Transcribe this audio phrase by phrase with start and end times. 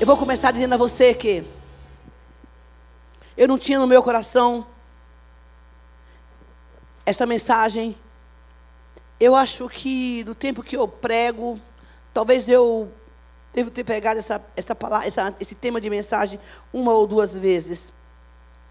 [0.00, 1.44] Eu vou começar dizendo a você que
[3.36, 4.66] eu não tinha no meu coração
[7.04, 7.94] essa mensagem.
[9.20, 11.60] Eu acho que do tempo que eu prego,
[12.14, 12.90] talvez eu
[13.52, 16.40] devo ter pegado essa, essa palavra, essa, esse tema de mensagem
[16.72, 17.92] uma ou duas vezes.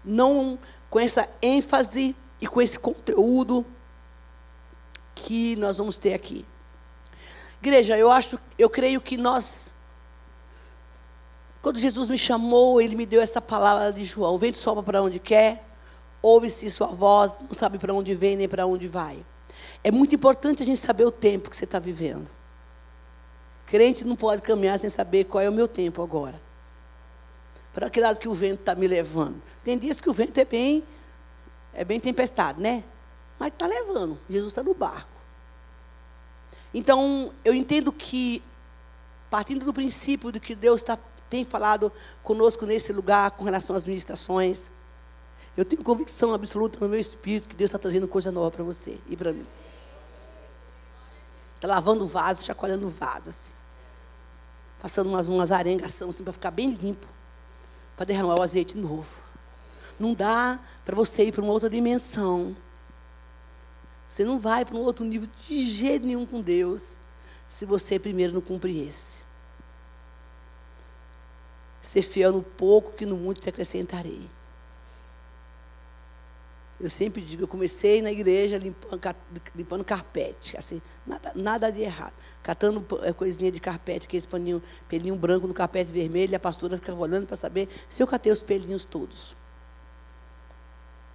[0.04, 0.58] Não
[0.90, 3.64] com essa ênfase e com esse conteúdo
[5.14, 6.44] que nós vamos ter aqui.
[7.62, 9.69] Igreja, eu acho, eu creio que nós
[11.62, 15.02] quando Jesus me chamou, ele me deu essa palavra de João: o vento sopra para
[15.02, 15.64] onde quer,
[16.22, 19.24] ouve-se sua voz, não sabe para onde vem nem para onde vai.
[19.82, 22.28] É muito importante a gente saber o tempo que você está vivendo.
[23.66, 26.40] Crente não pode caminhar sem saber qual é o meu tempo agora.
[27.72, 29.40] Para que lado que o vento está me levando.
[29.62, 30.82] Tem dias que o vento é bem,
[31.72, 32.82] é bem tempestade, né?
[33.38, 34.18] Mas está levando.
[34.28, 35.08] Jesus está no barco.
[36.74, 38.42] Então, eu entendo que,
[39.30, 40.96] partindo do princípio de que Deus está
[41.30, 44.68] tem falado conosco nesse lugar com relação às ministrações.
[45.56, 48.98] Eu tenho convicção absoluta no meu espírito que Deus está trazendo coisa nova para você
[49.08, 49.46] e para mim.
[51.54, 53.52] Está lavando o vaso, chacoalhando o vaso, assim.
[54.80, 57.06] Passando umas, umas assim, para ficar bem limpo.
[57.96, 59.10] Para derramar o azeite novo.
[59.98, 62.56] Não dá para você ir para uma outra dimensão.
[64.08, 66.96] Você não vai para um outro nível de jeito nenhum com Deus.
[67.48, 69.19] Se você primeiro não cumprir esse.
[71.90, 74.30] Ser fiel no pouco que no muito te acrescentarei.
[76.78, 79.00] Eu sempre digo, eu comecei na igreja limpando,
[79.56, 82.12] limpando carpete, assim, nada, nada de errado.
[82.44, 86.76] Catando é, coisinha de carpete, aqueles paninho, pelinho branco no carpete vermelho, e a pastora
[86.76, 89.34] ficava olhando para saber se eu catei os pelinhos todos.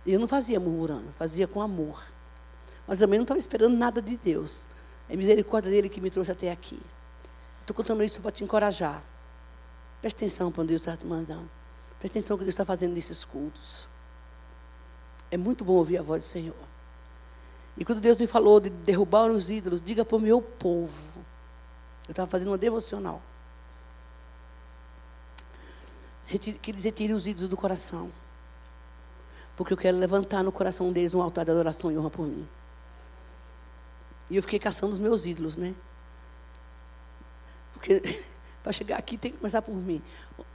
[0.05, 2.05] E eu não fazia murmurando, fazia com amor.
[2.85, 4.67] Mas também não estava esperando nada de Deus.
[5.07, 6.81] É misericórdia dele que me trouxe até aqui.
[7.61, 9.01] Estou contando isso para te encorajar.
[10.05, 11.49] Preste atenção para onde Deus está te mandando.
[11.97, 13.87] Preste atenção no que Deus está fazendo nesses cultos.
[15.31, 16.53] É muito bom ouvir a voz do Senhor.
[17.75, 21.11] E quando Deus me falou de derrubar os ídolos, diga para o meu povo.
[22.07, 23.19] Eu estava fazendo uma devocional.
[26.27, 28.11] Que eles retirem os ídolos do coração.
[29.57, 32.47] Porque eu quero levantar no coração deles um altar de adoração e honra por mim.
[34.29, 35.73] E eu fiquei caçando os meus ídolos, né?
[37.73, 38.03] Porque
[38.65, 40.01] para chegar aqui tem que começar por mim.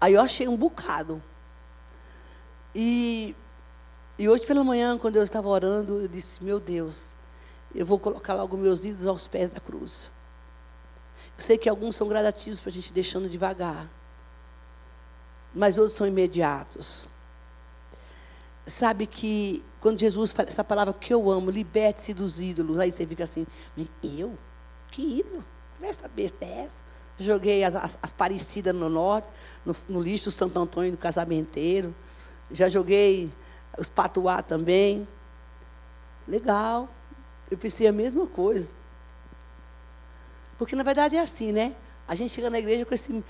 [0.00, 1.22] Aí eu achei um bocado.
[2.74, 3.36] E,
[4.18, 7.14] e hoje pela manhã, quando eu estava orando, eu disse: Meu Deus,
[7.72, 10.10] eu vou colocar logo meus ídolos aos pés da cruz.
[11.38, 13.88] Eu sei que alguns são gradativos para a gente deixando devagar,
[15.54, 17.06] mas outros são imediatos.
[18.66, 23.06] Sabe que quando Jesus fala essa palavra que eu amo, liberte-se dos ídolos, aí você
[23.06, 23.46] fica assim:
[24.02, 24.36] Eu?
[24.90, 25.44] Que ídolo?
[25.80, 26.89] Essa besta é essa?
[27.20, 29.28] Joguei as, as, as parecidas no norte,
[29.64, 31.94] no, no lixo do Santo Antônio do casamenteiro.
[32.50, 33.30] Já joguei
[33.78, 35.06] os patuá também.
[36.26, 36.88] Legal.
[37.50, 38.70] Eu pensei a mesma coisa.
[40.56, 41.74] Porque na verdade é assim, né?
[42.10, 43.24] A gente chega na igreja com esse.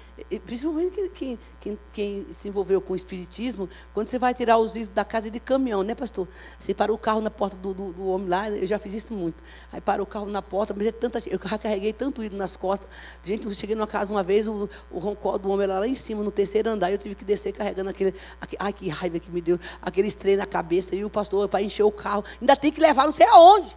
[0.47, 4.89] Principalmente quem, quem, quem, se envolveu com o espiritismo, quando você vai tirar os ídolos
[4.89, 6.27] da casa de caminhão, né, pastor?
[6.59, 9.13] Você para o carro na porta do, do, do, homem lá, eu já fiz isso
[9.13, 9.45] muito.
[9.71, 12.89] Aí para o carro na porta, mas é tanta Eu carreguei tanto ídolo nas costas.
[13.23, 15.95] Gente, eu cheguei numa casa uma vez, o, o roncó do homem lá, lá em
[15.95, 18.15] cima, no terceiro andar, eu tive que descer carregando aquele.
[18.41, 21.61] aquele ai, que raiva que me deu, aquele trem na cabeça, e o pastor, para
[21.61, 23.77] encher o carro, ainda tem que levar não sei aonde.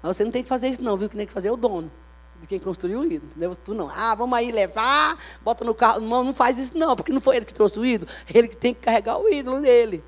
[0.00, 1.08] Mas você não tem que fazer isso, não, viu?
[1.08, 1.90] Que tem que fazer o dono
[2.40, 3.30] de quem construiu o ídolo.
[3.30, 3.56] Entendeu?
[3.56, 3.90] Tu não.
[3.90, 6.00] Ah, vamos aí levar, bota no carro.
[6.00, 8.10] Não, não faz isso não, porque não foi ele que trouxe o ídolo.
[8.32, 10.04] Ele que tem que carregar o ídolo dele.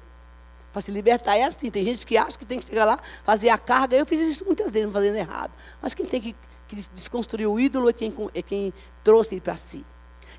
[0.73, 1.71] Para se libertar é assim.
[1.71, 3.97] Tem gente que acha que tem que chegar lá, fazer a carga.
[3.97, 5.53] Eu fiz isso muitas vezes, fazendo errado.
[5.81, 8.73] Mas quem tem que, que desconstruir o ídolo é quem, é quem
[9.03, 9.85] trouxe ele para si.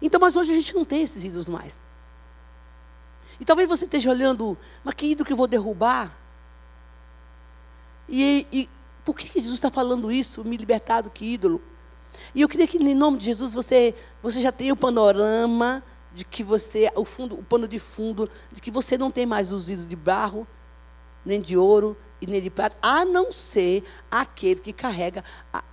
[0.02, 1.76] Então, mas hoje a gente não tem esses ídolos mais.
[3.40, 6.18] E talvez você esteja olhando, mas que ídolo que eu vou derrubar?
[8.08, 8.70] E, e
[9.06, 10.44] por que Jesus está falando isso?
[10.44, 11.62] Me libertar do que ídolo?
[12.34, 15.84] E eu queria que, em nome de Jesus, você, você já tenha o panorama
[16.14, 19.52] de que você, o, fundo, o pano de fundo, de que você não tem mais
[19.52, 20.48] os ídolos de barro,
[21.26, 25.24] nem de ouro e nem de prata, a não ser aquele que carrega
[25.54, 25.64] a,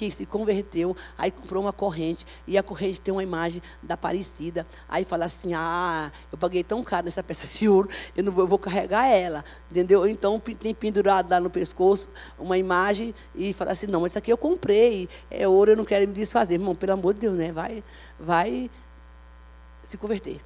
[0.00, 4.66] que se converteu, aí comprou uma corrente, e a corrente tem uma imagem da Aparecida.
[4.88, 8.44] Aí fala assim: ah, eu paguei tão caro nessa peça de ouro, eu não vou,
[8.44, 9.44] eu vou carregar ela.
[9.70, 10.08] Entendeu?
[10.08, 12.08] Então tem pendurado lá no pescoço
[12.38, 16.08] uma imagem e fala assim: não, mas aqui eu comprei, é ouro, eu não quero
[16.08, 16.54] me desfazer.
[16.54, 17.52] Irmão, pelo amor de Deus, né?
[17.52, 17.84] Vai,
[18.18, 18.70] vai
[19.84, 20.40] se converter.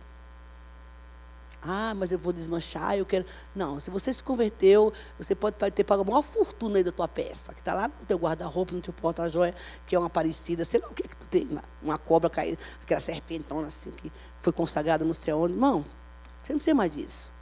[1.66, 3.25] Ah, mas eu vou desmanchar, eu quero.
[3.55, 7.08] Não, se você se converteu, você pode ter pago a maior fortuna aí da tua
[7.08, 9.55] peça, que está lá no teu guarda-roupa, no teu porta-joia,
[9.87, 11.49] que é uma parecida, sei lá o que é que tu tem,
[11.82, 15.55] uma cobra caída, aquela serpentona assim, que foi consagrada não sei onde.
[15.55, 15.84] Irmão,
[16.43, 17.33] você não precisa mais disso.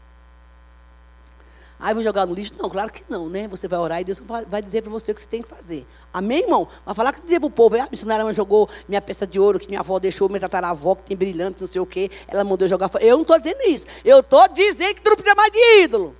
[1.85, 2.53] Ah, vou jogar no lixo?
[2.57, 3.49] Não, claro que não, né?
[3.49, 5.85] Você vai orar e Deus vai dizer para você o que você tem que fazer.
[6.15, 6.69] Amém, irmão?
[6.87, 9.59] Vai falar que dizer para o povo, ah, a missionária jogou minha peça de ouro
[9.59, 12.09] que minha avó deixou, minha tataravó que tem brilhante, não sei o quê.
[12.29, 12.89] Ela mandou jogar.
[13.01, 13.85] Eu não estou dizendo isso.
[14.05, 16.17] Eu estou dizendo que tu não precisa mais de ídolo.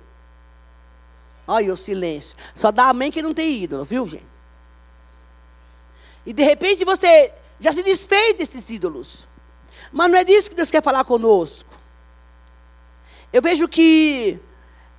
[1.47, 2.35] Olha o silêncio.
[2.53, 4.27] Só dá amém que não tem ídolo, viu, gente?
[6.25, 9.25] E de repente você já se desfez desses ídolos.
[9.93, 11.69] Mas não é disso que Deus quer falar conosco.
[13.31, 14.41] Eu vejo que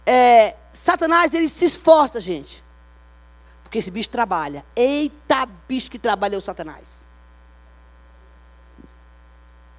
[0.07, 2.63] é, Satanás, ele se esforça, gente.
[3.63, 4.65] Porque esse bicho trabalha.
[4.77, 7.05] Eita, bicho que trabalha o Satanás.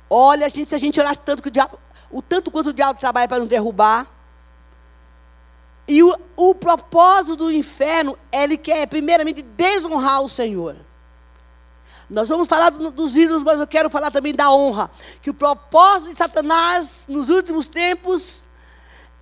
[0.10, 1.80] Olha, gente, se a gente orasse tanto que o diabo,
[2.10, 4.07] o tanto quanto o diabo trabalha para nos derrubar.
[5.88, 10.75] E o, o propósito do inferno, ele quer primeiramente desonrar o Senhor.
[12.10, 14.89] Nós vamos falar do, dos ídolos, mas eu quero falar também da honra.
[15.22, 18.45] Que o propósito de Satanás nos últimos tempos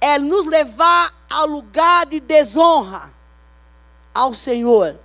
[0.04, 3.10] é nos levar ao lugar de desonra
[4.14, 5.00] ao Senhor.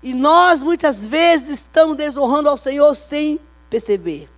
[0.00, 4.30] E nós muitas vezes estamos desonrando ao Senhor sem perceber.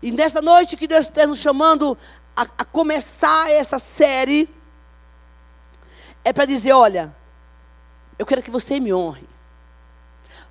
[0.00, 1.98] E nesta noite que Deus está nos chamando
[2.36, 4.48] a, a começar essa série,
[6.22, 7.12] é para dizer: olha,
[8.16, 9.26] eu quero que você me honre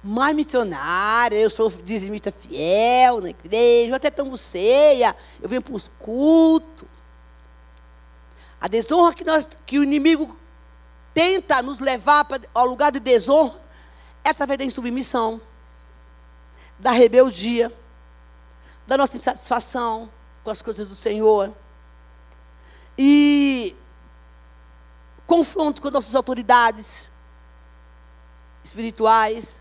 [0.03, 5.73] mais missionária, eu sou dizimista fiel na igreja, eu até tomo ceia, eu venho para
[5.73, 6.87] os cultos.
[8.61, 10.37] A desonra que, nós, que o inimigo
[11.13, 13.59] tenta nos levar pra, ao lugar de desonra
[14.23, 15.41] é através da insubmissão,
[16.77, 17.73] da rebeldia,
[18.87, 20.09] da nossa insatisfação
[20.43, 21.53] com as coisas do Senhor.
[22.97, 23.75] E
[25.27, 27.07] confronto com nossas autoridades
[28.63, 29.58] espirituais.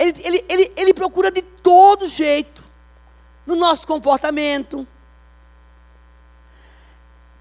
[0.00, 2.64] Ele, ele, ele, ele procura de todo jeito,
[3.44, 4.88] no nosso comportamento.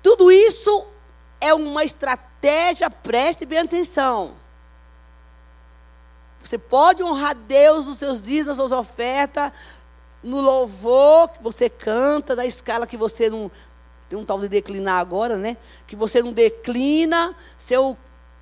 [0.04, 0.86] Tudo isso
[1.40, 4.36] é uma estratégia, preste bem atenção.
[6.44, 9.54] Você pode honrar Deus nos seus dias, nas suas ofertas,
[10.22, 13.50] no louvor que você canta, da escala que você não.
[14.10, 15.56] Tem um tal de declinar agora, né?
[15.88, 17.96] Que você não declina, seu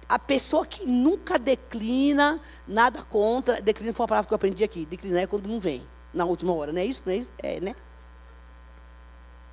[0.08, 3.62] a pessoa que nunca declina, nada contra.
[3.62, 4.86] Declina foi uma palavra que eu aprendi aqui.
[4.86, 6.72] Declinar é quando não vem, na última hora.
[6.72, 7.04] Não é isso?
[7.06, 7.32] Não é isso?
[7.38, 7.76] É, né?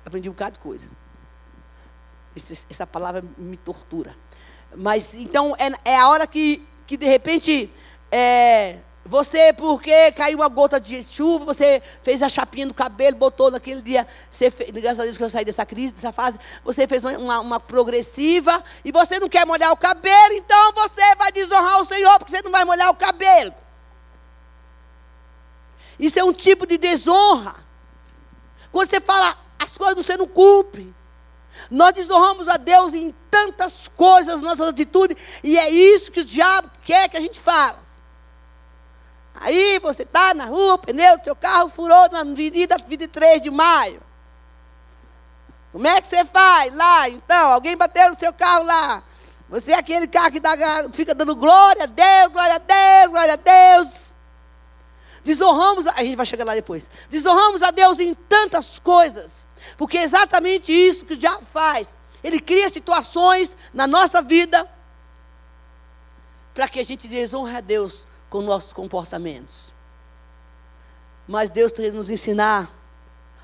[0.05, 0.89] Aprendi um bocado de coisa.
[2.35, 4.15] Esse, essa palavra me tortura.
[4.75, 7.71] Mas, então, é, é a hora que, que de repente,
[8.11, 13.51] é, você, porque caiu uma gota de chuva, você fez a chapinha do cabelo, botou
[13.51, 16.87] naquele dia, você fez, graças a Deus que eu saí dessa crise, dessa fase, você
[16.87, 21.79] fez uma, uma, progressiva, e você não quer molhar o cabelo, então você vai desonrar
[21.81, 23.53] o Senhor, porque você não vai molhar o cabelo.
[25.99, 27.55] Isso é um tipo de desonra.
[28.71, 30.93] Quando você fala as coisas você não cumpre.
[31.69, 36.69] Nós desonramos a Deus em tantas coisas, nossas atitudes, e é isso que o diabo
[36.83, 37.84] quer que a gente fale.
[39.41, 43.49] Aí você está na rua, o pneu do seu carro furou na avenida 23 de
[43.49, 44.01] maio.
[45.71, 47.09] Como é que você faz lá?
[47.09, 49.03] Então, alguém bateu no seu carro lá.
[49.49, 50.55] Você é aquele carro que dá,
[50.93, 54.13] fica dando glória a Deus, glória a Deus, glória a Deus.
[55.23, 56.89] Desonramos, a gente vai chegar lá depois.
[57.09, 59.45] Desonramos a Deus em tantas coisas.
[59.77, 61.89] Porque é exatamente isso que o diabo faz.
[62.23, 64.67] Ele cria situações na nossa vida
[66.53, 69.73] para que a gente desonre a Deus com nossos comportamentos.
[71.27, 72.73] Mas Deus tem que nos ensinar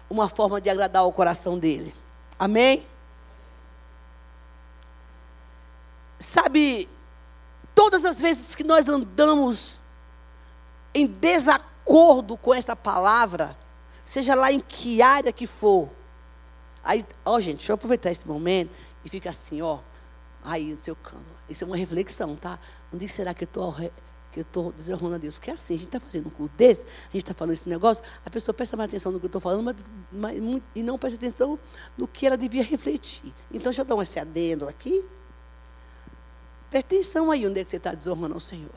[0.09, 1.95] uma forma de agradar o coração dele.
[2.37, 2.85] Amém?
[6.19, 6.87] Sabe,
[7.73, 9.79] todas as vezes que nós andamos
[10.93, 13.57] em desacordo com essa palavra,
[14.03, 15.89] seja lá em que área que for,
[16.83, 18.71] aí, ó gente, deixa eu aproveitar esse momento
[19.03, 19.79] e fica assim, ó,
[20.43, 21.31] aí no seu canto.
[21.49, 22.59] Isso é uma reflexão, tá?
[22.93, 23.75] Onde será que eu estou
[24.31, 25.33] que eu estou desonrando a Deus.
[25.33, 28.03] Porque assim, a gente está fazendo um culto desse, a gente está falando esse negócio,
[28.25, 29.75] a pessoa presta mais atenção no que eu estou falando, mas,
[30.11, 31.59] mas, e não presta atenção
[31.97, 33.33] no que ela devia refletir.
[33.49, 35.03] Então, deixa eu dar um adendo aqui.
[36.69, 38.71] Presta atenção aí onde é que você está desonrando ao Senhor.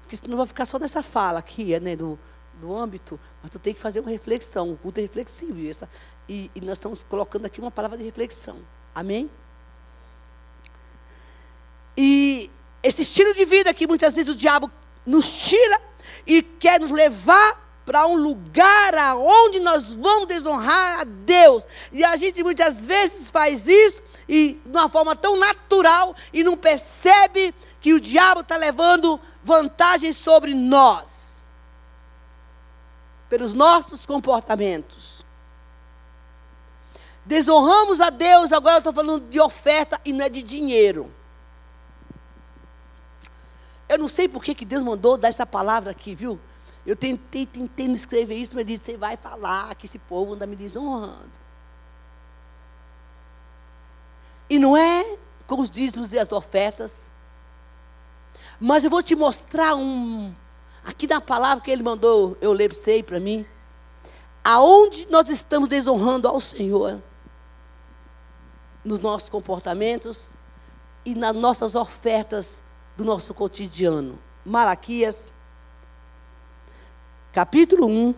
[0.00, 2.18] Porque senão vai ficar só nessa fala aqui, né, do,
[2.60, 4.72] do âmbito, mas tu tem que fazer uma reflexão.
[4.72, 5.58] O culto é reflexivo.
[5.60, 5.88] E, essa,
[6.28, 8.58] e, e nós estamos colocando aqui uma palavra de reflexão.
[8.94, 9.30] Amém?
[11.96, 12.50] E
[12.82, 14.70] esse estilo de vida que muitas vezes o diabo
[15.06, 15.80] nos tira
[16.26, 21.64] e quer nos levar para um lugar aonde nós vamos desonrar a Deus.
[21.90, 26.56] E a gente muitas vezes faz isso e de uma forma tão natural e não
[26.56, 31.40] percebe que o diabo está levando vantagem sobre nós
[33.28, 35.24] pelos nossos comportamentos.
[37.24, 41.12] Desonramos a Deus, agora eu estou falando de oferta e não é de dinheiro.
[43.92, 46.40] Eu não sei por que, que Deus mandou dar essa palavra aqui, viu?
[46.86, 50.46] Eu tentei, tentei não escrever isso, mas disse, você vai falar que esse povo anda
[50.46, 51.30] me desonrando.
[54.48, 57.10] E não é com os dízimos e as ofertas.
[58.58, 60.34] Mas eu vou te mostrar um.
[60.86, 63.44] Aqui na palavra que ele mandou eu ler e para mim.
[64.42, 66.98] Aonde nós estamos desonrando ao Senhor.
[68.82, 70.30] Nos nossos comportamentos
[71.04, 72.62] e nas nossas ofertas
[73.02, 74.18] do nosso cotidiano.
[74.44, 75.32] Malaquias
[77.32, 78.14] capítulo 1.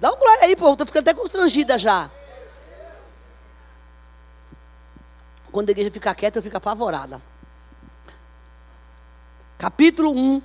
[0.00, 2.10] Dá um glória aí, povo, estou ficando até constrangida já.
[5.50, 7.20] Quando a igreja fica quieta, eu fico apavorada.
[9.56, 10.42] Capítulo 1.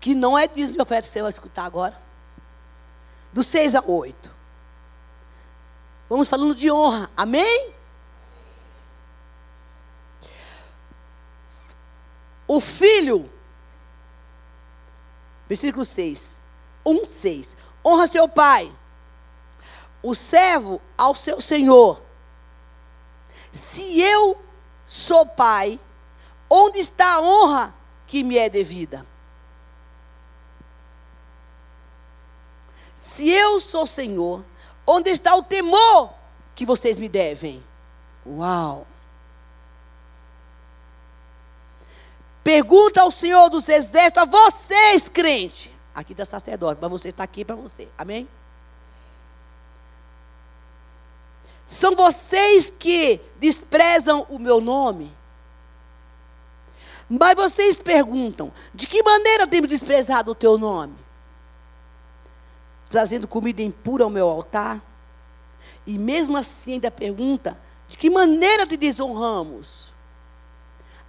[0.00, 2.00] Que não é dízimo de oferta que você vai escutar agora.
[3.32, 4.30] Do 6 a 8.
[6.08, 7.10] Vamos falando de honra.
[7.16, 7.77] Amém?
[12.48, 13.30] O filho
[15.48, 16.38] Versículo 6.
[16.84, 17.56] 1, 6.
[17.84, 18.70] Honra seu pai,
[20.02, 22.02] o servo ao seu senhor.
[23.50, 24.36] Se eu
[24.84, 25.80] sou pai,
[26.50, 27.74] onde está a honra
[28.06, 29.06] que me é devida?
[32.94, 34.44] Se eu sou senhor,
[34.86, 36.12] onde está o temor
[36.54, 37.64] que vocês me devem?
[38.26, 38.86] Uau!
[42.42, 45.74] Pergunta ao Senhor dos Exércitos, a vocês, crente.
[45.94, 47.88] Aqui está sacerdote, mas você está aqui para você.
[47.98, 48.28] Amém?
[51.66, 55.14] São vocês que desprezam o meu nome.
[57.08, 60.96] Mas vocês perguntam: de que maneira temos desprezado o teu nome?
[62.88, 64.82] Trazendo comida impura ao meu altar?
[65.86, 69.92] E mesmo assim ainda pergunta: de que maneira te desonramos?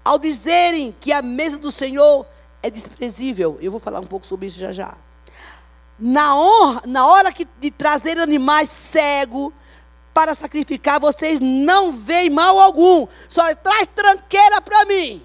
[0.10, 2.26] Ao dizerem que a mesa do Senhor
[2.64, 3.60] é desprezível.
[3.62, 4.98] Eu vou falar um pouco sobre isso já já.
[6.00, 9.54] Na, honra, na hora que, de trazer animais cegos
[10.12, 13.08] para sacrificar, vocês não veem mal algum.
[13.28, 15.24] Só traz tranqueira para mim.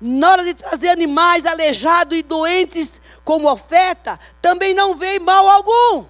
[0.00, 6.06] Na hora de trazer animais aleijados e doentes como oferta, também não veem mal algum.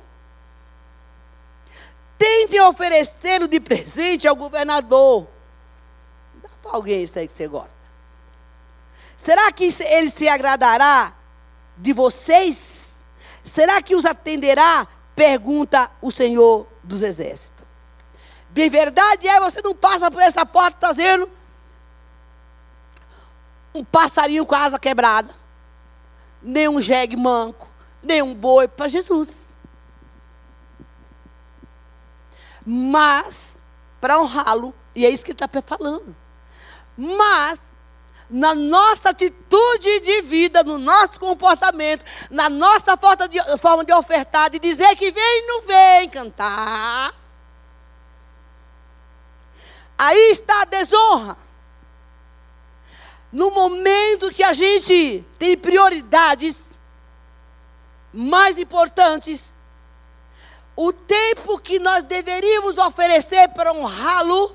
[2.18, 5.26] Tente oferecê-lo de presente ao governador.
[6.42, 7.86] Dá para alguém isso aí que você gosta.
[9.16, 11.12] Será que ele se agradará
[11.76, 13.04] de vocês?
[13.42, 14.86] Será que os atenderá?
[15.14, 17.64] Pergunta o Senhor dos Exércitos.
[18.50, 21.28] De verdade é, você não passa por essa porta trazendo
[23.74, 25.34] um passarinho com a asa quebrada,
[26.42, 27.68] nem um jegue manco,
[28.02, 29.45] nem um boi para Jesus.
[32.66, 33.62] Mas
[34.00, 36.14] para honrá-lo, e é isso que ele está falando.
[36.96, 37.72] Mas
[38.28, 44.50] na nossa atitude de vida, no nosso comportamento, na nossa forma de, forma de ofertar,
[44.50, 47.14] de dizer que vem e não vem cantar.
[49.96, 51.36] Aí está a desonra.
[53.32, 56.76] No momento que a gente tem prioridades
[58.12, 59.55] mais importantes,
[60.76, 64.54] o tempo que nós deveríamos oferecer para honrá-lo,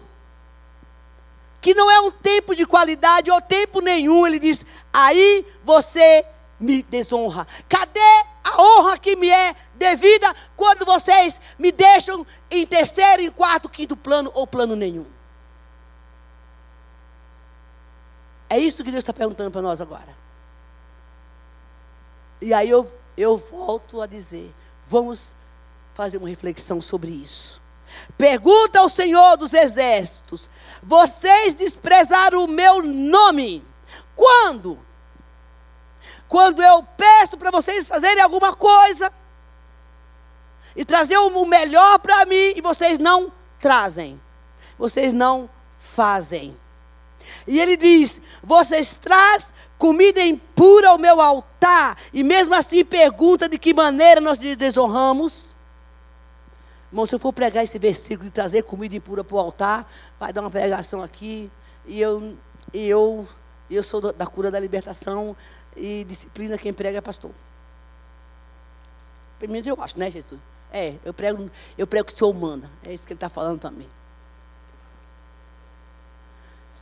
[1.60, 4.63] que não é um tempo de qualidade ou tempo nenhum, ele diz:
[4.94, 6.24] aí você
[6.60, 7.48] me desonra.
[7.68, 8.00] Cadê
[8.44, 13.98] a honra que me é devida quando vocês me deixam em terceiro, em quarto, quinto
[13.98, 15.08] plano ou plano nenhum?
[18.48, 20.16] É isso que Deus está perguntando para nós agora.
[22.42, 24.54] E aí eu, eu volto a dizer:
[24.86, 25.34] vamos
[25.94, 27.62] fazer uma reflexão sobre isso.
[28.18, 30.50] Pergunta ao Senhor dos Exércitos:
[30.82, 33.66] Vocês desprezaram o meu nome.
[34.16, 34.80] Quando?
[36.28, 39.12] Quando eu peço para vocês fazerem alguma coisa
[40.76, 44.20] e trazer o melhor para mim e vocês não trazem.
[44.78, 46.58] Vocês não fazem.
[47.46, 53.58] E ele diz: Vocês trazem comida impura ao meu altar e mesmo assim pergunta de
[53.58, 55.48] que maneira nós desonramos.
[56.92, 60.34] Irmão, se eu for pregar esse versículo de trazer comida impura para o altar, vai
[60.34, 61.50] dar uma pregação aqui,
[61.86, 62.38] e eu,
[62.74, 63.26] eu,
[63.70, 65.36] eu sou da cura da libertação
[65.76, 67.32] e disciplina quem prega é pastor.
[69.40, 70.46] Pelo menos eu acho, né, Jesus?
[70.72, 72.70] É, eu prego, eu prego que o Senhor manda.
[72.84, 73.90] É isso que ele está falando também.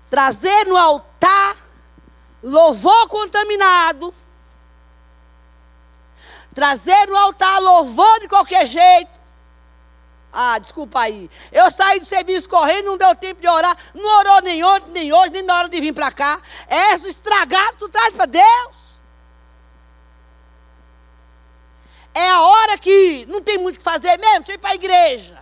[0.10, 1.56] Trazer no altar
[2.42, 4.14] louvor contaminado.
[6.54, 9.19] Trazer no altar louvor de qualquer jeito.
[10.32, 11.30] Ah, desculpa aí.
[11.52, 13.76] Eu saí do serviço correndo, não deu tempo de orar.
[13.94, 16.40] Não orou nem ontem, nem hoje, nem na hora de vir para cá.
[16.94, 18.80] Isso estragado, tu traz para Deus.
[22.14, 24.72] É a hora que não tem muito o que fazer mesmo, deixa eu ir para
[24.72, 25.42] a igreja.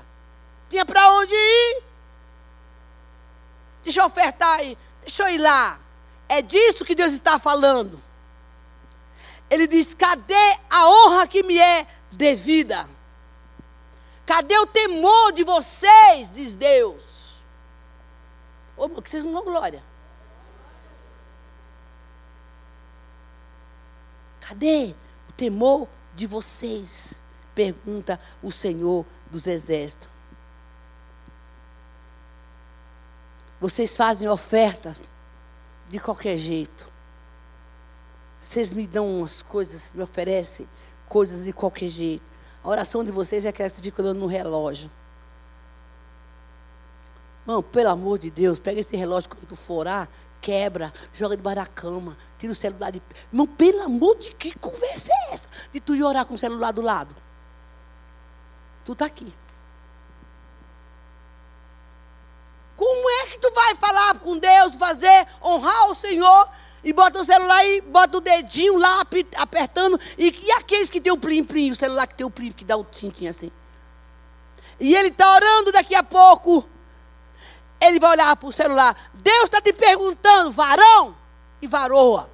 [0.70, 1.84] Tinha para onde ir.
[3.84, 5.80] Deixa eu ofertar aí, deixa eu ir lá.
[6.30, 8.02] É disso que Deus está falando.
[9.50, 12.97] Ele diz: cadê a honra que me é devida?
[14.28, 16.30] Cadê o temor de vocês?
[16.30, 17.34] Diz Deus.
[18.76, 19.82] Ô, que vocês não dão glória.
[24.42, 24.94] Cadê
[25.30, 27.22] o temor de vocês?
[27.56, 30.10] Pergunta o Senhor dos Exércitos.
[33.62, 35.00] Vocês fazem ofertas
[35.88, 36.86] de qualquer jeito.
[38.40, 40.68] Vocês me dão umas coisas, me oferecem
[41.08, 42.37] coisas de qualquer jeito.
[42.68, 44.92] A oração de vocês é aquela que fica olhando no relógio.
[47.44, 50.10] Irmão, pelo amor de Deus, pega esse relógio quando tu for orar,
[50.42, 53.02] quebra, joga debaixo da cama, tira o celular de.
[53.32, 55.48] Irmão, pelo amor de que conversa é essa?
[55.72, 57.16] De tu ir orar com o celular do lado.
[58.84, 59.34] Tu está aqui.
[62.76, 66.50] Como é que tu vai falar com Deus, fazer, honrar o Senhor
[66.88, 69.04] e bota o celular e bota o dedinho lá
[69.36, 70.00] apertando.
[70.18, 72.78] E, e aqueles que tem o plim-plim, o celular que tem o plim, que dá
[72.78, 73.52] o tintim assim.
[74.80, 76.66] E ele está orando daqui a pouco.
[77.82, 78.96] Ele vai olhar para o celular.
[79.16, 81.14] Deus está te perguntando, varão
[81.62, 82.32] e varoa.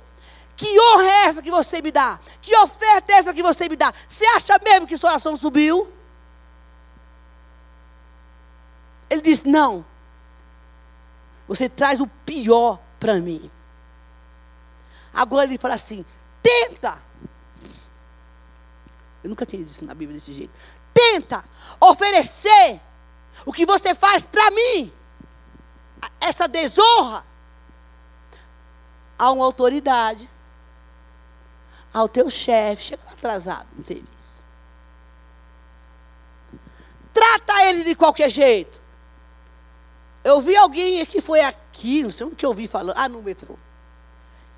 [0.56, 2.20] Que honra é essa que você me dá?
[2.40, 3.92] Que oferta é essa que você me dá?
[4.08, 5.92] Você acha mesmo que sua oração subiu?
[9.10, 9.84] Ele diz: Não.
[11.48, 13.50] Você traz o pior para mim.
[15.14, 16.04] Agora ele fala assim:
[16.42, 17.02] tenta.
[19.24, 20.52] Eu nunca tinha dito na Bíblia desse jeito.
[20.94, 21.46] Tenta
[21.80, 22.82] oferecer
[23.46, 24.92] o que você faz para mim.
[26.20, 27.26] Essa desonra
[29.18, 30.30] a uma autoridade,
[31.94, 34.44] ao teu chefe, chega atrasado no serviço.
[37.14, 38.82] Trata ele de qualquer jeito.
[40.24, 43.22] Eu vi alguém que foi aqui, não sei o que eu vi falando, ah, no
[43.22, 43.58] metrô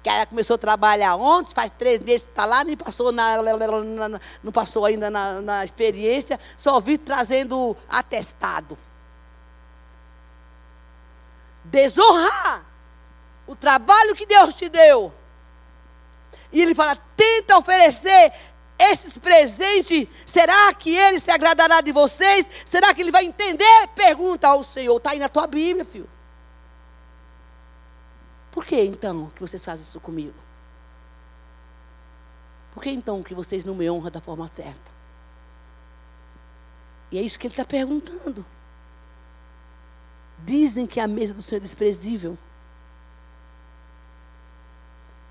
[0.06, 3.42] que ela começou a trabalhar ontem, faz três meses que está lá, nem passou na,
[3.42, 8.78] na, não passou ainda na, na experiência, só vi trazendo atestado.
[11.64, 12.64] Desonrar
[13.48, 15.12] o trabalho que Deus te deu.
[16.54, 18.32] E ele fala: tenta oferecer
[18.78, 20.08] esses presentes.
[20.24, 22.48] Será que ele se agradará de vocês?
[22.64, 23.88] Será que ele vai entender?
[23.96, 24.98] Pergunta ao Senhor.
[24.98, 26.08] Está aí na tua Bíblia, filho.
[28.56, 30.34] Por que então que vocês fazem isso comigo?
[32.72, 34.94] Por que então que vocês não me honram da forma certa?
[37.12, 38.46] E é isso que ele está perguntando.
[40.40, 42.38] Dizem que a mesa do Senhor é desprezível.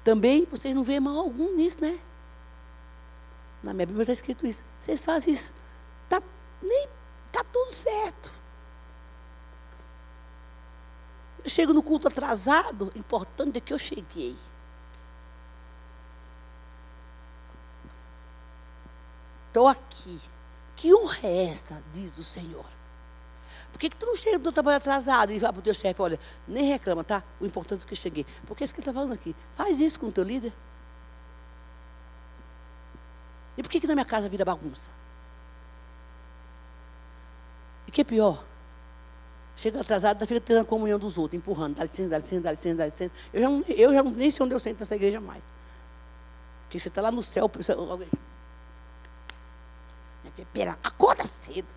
[0.04, 1.98] Também vocês não veem mal algum nisso, né?
[3.62, 4.62] Na minha Bíblia está escrito isso.
[4.78, 5.50] Vocês fazem isso.
[6.04, 6.22] Está
[7.32, 8.30] tá tudo certo.
[11.33, 14.36] Eu chego no culto atrasado, importante é que eu cheguei.
[19.48, 20.20] Estou aqui.
[20.74, 22.66] Que honra é essa, diz o Senhor?
[23.70, 26.00] Por que, que tu não chega do trabalho atrasado e vai para o teu chefe,
[26.00, 27.22] olha, nem reclama, tá?
[27.40, 28.26] O importante é que eu cheguei.
[28.46, 29.34] Porque é isso que ele está falando aqui.
[29.54, 30.52] Faz isso com o teu líder.
[33.56, 34.90] E por que, que na minha casa vira bagunça?
[37.86, 38.44] E que é pior?
[39.56, 41.76] Chega atrasado, fica tirando a comunhão dos outros, empurrando.
[41.76, 43.14] Dá licença, dá licença, dá licença, dá licença.
[43.32, 45.44] Eu já, não, eu já nem sei onde eu sento nessa igreja mais.
[46.64, 47.50] Porque você está lá no céu,
[47.90, 48.08] alguém.
[50.52, 51.68] Pera, acorda cedo.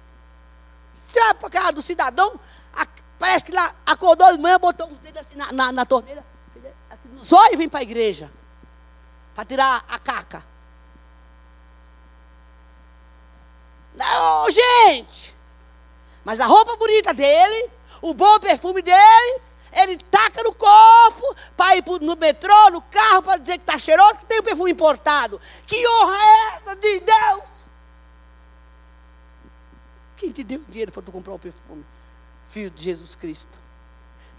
[0.93, 2.39] Se é para casa do cidadão,
[2.73, 2.87] a,
[3.19, 6.25] parece que lá acordou de manhã, botou os dedos assim na, na, na torneira,
[6.89, 8.31] assim, e vem para a igreja.
[9.35, 10.43] Para tirar a caca.
[13.95, 15.36] Não, gente!
[16.27, 17.69] Mas a roupa bonita dele,
[18.01, 23.37] o bom perfume dele, ele taca no corpo para ir no metrô, no carro, para
[23.37, 25.39] dizer que está cheiroso, que tem o um perfume importado.
[25.65, 27.49] Que honra é essa, diz Deus?
[30.17, 31.85] Quem te deu dinheiro para tu comprar o perfume?
[32.49, 33.57] Filho de Jesus Cristo.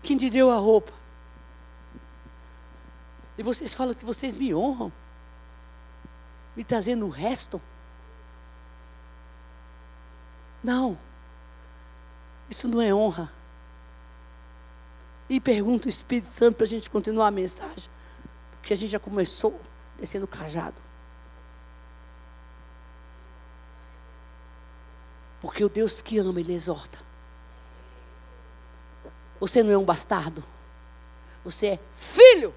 [0.03, 0.93] Quem te deu a roupa?
[3.39, 4.93] E vocês falam que vocês me honram,
[6.55, 7.59] me trazendo o resto.
[10.63, 10.99] Não,
[12.49, 13.33] isso não é honra.
[15.29, 17.89] E pergunta o Espírito Santo para a gente continuar a mensagem,
[18.53, 19.61] porque a gente já começou
[19.99, 20.81] descendo o cajado.
[25.41, 26.99] Porque o Deus que ama, Ele exorta.
[29.39, 30.43] Você não é um bastardo.
[31.45, 32.53] Você é filho.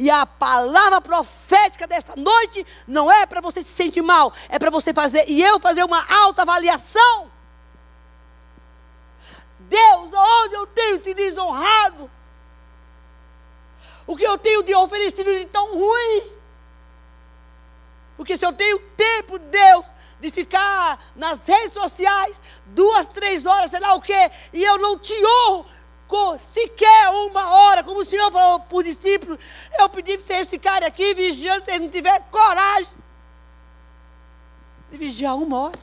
[0.00, 4.70] E a palavra profética desta noite não é para você se sentir mal, é para
[4.70, 7.30] você fazer e eu fazer uma autoavaliação.
[9.58, 12.10] Deus, onde eu tenho te desonrado?
[14.06, 16.32] O que eu tenho te oferecido de tão ruim?
[18.16, 19.84] Porque se eu tenho tempo, Deus,
[20.18, 24.98] de ficar nas redes sociais, duas, três horas, sei lá o quê, e eu não
[24.98, 25.66] te honro
[26.38, 29.38] sequer uma hora, como o Senhor falou para o discípulo,
[29.78, 32.92] eu pedi para vocês ficarem aqui vigiando, se vocês não tiverem coragem
[34.90, 35.78] de vigiar uma hora.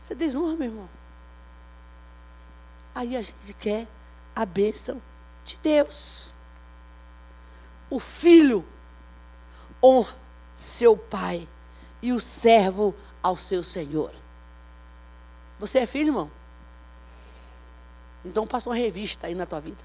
[0.00, 0.88] Você desonra, meu irmão.
[2.94, 3.86] Aí a gente quer
[4.34, 5.00] a bênção
[5.44, 6.32] de Deus.
[7.88, 8.66] O filho
[9.82, 10.16] honra
[10.56, 11.48] seu pai
[12.00, 14.12] e o servo ao seu senhor.
[15.58, 16.41] Você é filho, irmão?
[18.24, 19.82] Então passa uma revista aí na tua vida.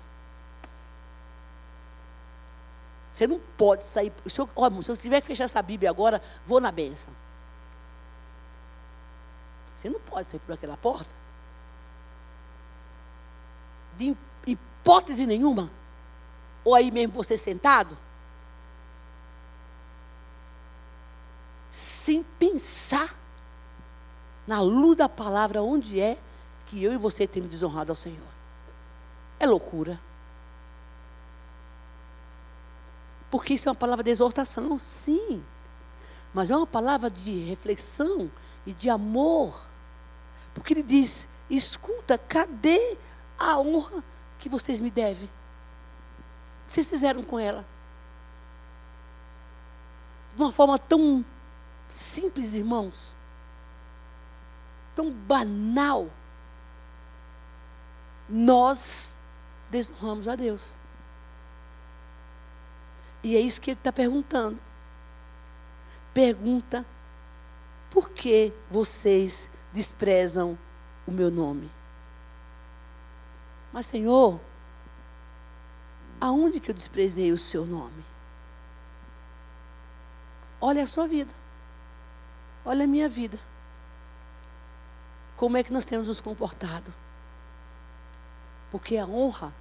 [3.11, 4.13] Você não pode sair.
[4.25, 7.11] Se eu, ó, se eu tiver que fechar essa Bíblia agora, vou na bênção.
[9.75, 11.09] Você não pode sair por aquela porta.
[13.95, 15.71] De hipótese nenhuma.
[16.63, 17.97] Ou aí mesmo você sentado.
[22.07, 23.13] sem pensar
[24.47, 26.17] na luz da palavra onde é
[26.67, 28.27] que eu e você temos desonrado ao Senhor.
[29.39, 29.99] É loucura.
[33.31, 35.43] Porque isso é uma palavra de exortação, sim.
[36.33, 38.31] Mas é uma palavra de reflexão
[38.65, 39.65] e de amor.
[40.53, 42.97] Porque ele diz: escuta, cadê
[43.37, 44.03] a honra
[44.37, 45.25] que vocês me devem?
[45.25, 47.65] O que vocês fizeram com ela?
[50.35, 51.25] De uma forma tão
[51.89, 53.13] simples, irmãos,
[54.93, 56.09] tão banal,
[58.29, 59.17] nós
[59.69, 60.63] desonramos a Deus.
[63.23, 64.59] E é isso que ele está perguntando.
[66.13, 66.85] Pergunta:
[67.89, 70.57] por que vocês desprezam
[71.05, 71.71] o meu nome?
[73.71, 74.39] Mas, Senhor,
[76.19, 78.05] aonde que eu desprezei o seu nome?
[80.59, 81.33] Olha a sua vida.
[82.65, 83.39] Olha a minha vida.
[85.35, 86.91] Como é que nós temos nos comportado?
[88.69, 89.53] Porque a honra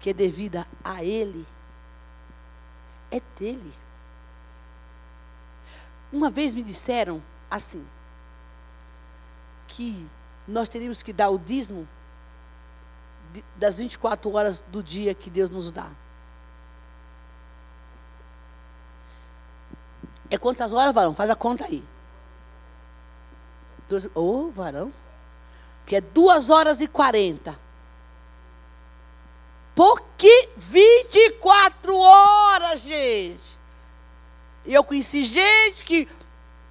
[0.00, 1.46] que é devida a Ele
[3.10, 3.72] é dele.
[6.12, 7.86] Uma vez me disseram assim,
[9.68, 10.08] que
[10.46, 11.88] nós teríamos que dar o dízimo
[13.56, 15.90] das 24 horas do dia que Deus nos dá.
[20.30, 21.14] É quantas horas, varão?
[21.14, 21.84] Faz a conta aí.
[24.14, 24.92] Ô, oh, varão.
[25.86, 27.63] Que é duas horas e quarenta.
[29.74, 33.42] Porque 24 horas, gente.
[34.64, 36.08] E eu conheci gente que,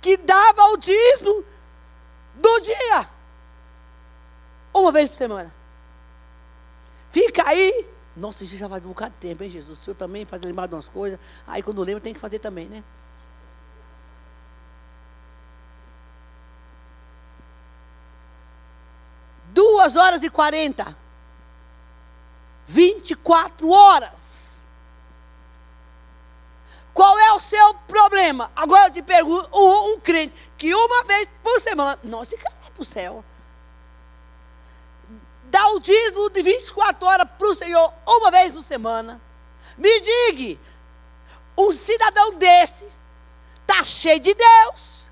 [0.01, 1.43] que dava o dízimo
[2.35, 3.09] do dia.
[4.73, 5.53] Uma vez por semana.
[7.11, 7.85] Fica aí.
[8.15, 9.77] Nossa, isso já faz um bocado de tempo, hein, Jesus?
[9.79, 11.19] O senhor também faz lembrar de umas coisas.
[11.45, 12.83] Aí quando lembra tem que fazer também, né?
[19.53, 21.02] Duas horas e quarenta.
[22.65, 24.57] 24 horas.
[26.93, 28.51] Qual é o seu problema?
[28.55, 32.53] Agora eu te pergunto, um, um crente que uma vez por semana, não se cai
[32.73, 33.25] para o céu.
[35.45, 39.21] Dá o dízimo de 24 horas para o Senhor uma vez por semana.
[39.77, 40.59] Me diga,
[41.57, 42.85] um cidadão desse
[43.61, 45.09] está cheio de Deus.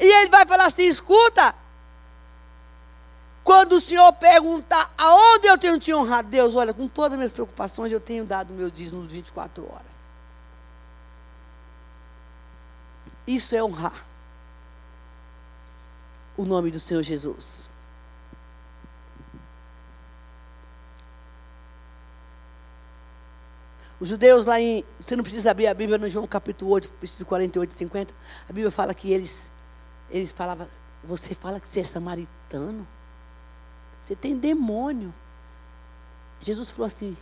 [0.00, 1.54] E ele vai falar assim: escuta,
[3.46, 7.30] quando o Senhor perguntar aonde eu tenho te honrado, Deus, olha, com todas as minhas
[7.30, 9.94] preocupações, eu tenho dado o meu dízimo de 24 horas.
[13.24, 14.04] Isso é honrar
[16.36, 17.70] o nome do Senhor Jesus.
[24.00, 24.84] Os judeus lá em.
[24.98, 28.14] Você não precisa abrir a Bíblia no João capítulo 8, versículo 48 e 50.
[28.42, 29.48] A Bíblia fala que eles,
[30.10, 30.66] eles falavam.
[31.04, 32.95] Você fala que você é samaritano?
[34.06, 35.12] Você tem demônio.
[36.38, 37.16] Jesus falou assim: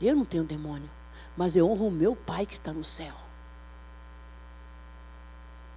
[0.00, 0.90] Eu não tenho demônio,
[1.36, 3.14] mas eu honro o meu Pai que está no céu.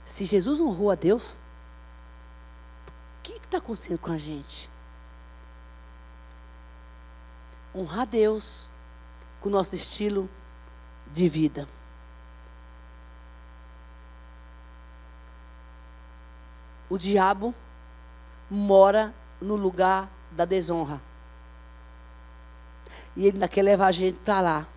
[0.03, 4.67] Se Jesus honrou a Deus, o que está acontecendo com a gente?
[7.75, 8.67] Honrar Deus
[9.39, 10.27] com o nosso estilo
[11.13, 11.69] de vida.
[16.89, 17.53] O diabo
[18.49, 21.01] mora no lugar da desonra.
[23.15, 24.67] E ele ainda quer levar a gente para lá.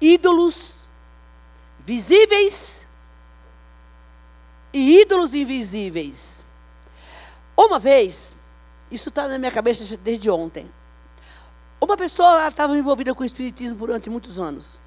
[0.00, 0.88] Ídolos
[1.80, 2.86] visíveis
[4.72, 6.44] e ídolos invisíveis.
[7.56, 8.34] Uma vez,
[8.90, 10.70] isso está na minha cabeça desde ontem.
[11.80, 14.80] Uma pessoa estava envolvida com o espiritismo durante muitos anos.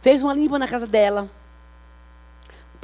[0.00, 1.28] Fez uma limpa na casa dela.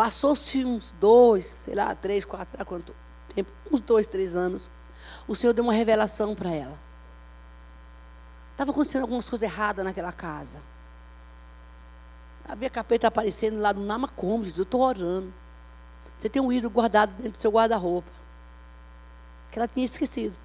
[0.03, 2.93] Passou-se uns dois, sei lá, três, quatro, sei lá quanto
[3.33, 4.69] tempo, uns dois, três anos.
[5.29, 6.77] O Senhor deu uma revelação para ela.
[8.51, 10.61] Estava acontecendo algumas coisas erradas naquela casa.
[12.49, 15.33] Havia capeta aparecendo lá no Nama Jesus, eu estou orando.
[16.19, 18.11] Você tem um ídolo guardado dentro do seu guarda-roupa.
[19.53, 20.37] Que ela tinha esquecido.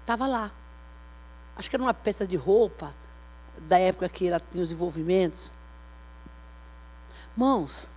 [0.00, 0.52] Estava lá.
[1.56, 2.94] Acho que era uma peça de roupa
[3.56, 5.50] da época que ela tinha os envolvimentos.
[7.40, 7.88] Mãos,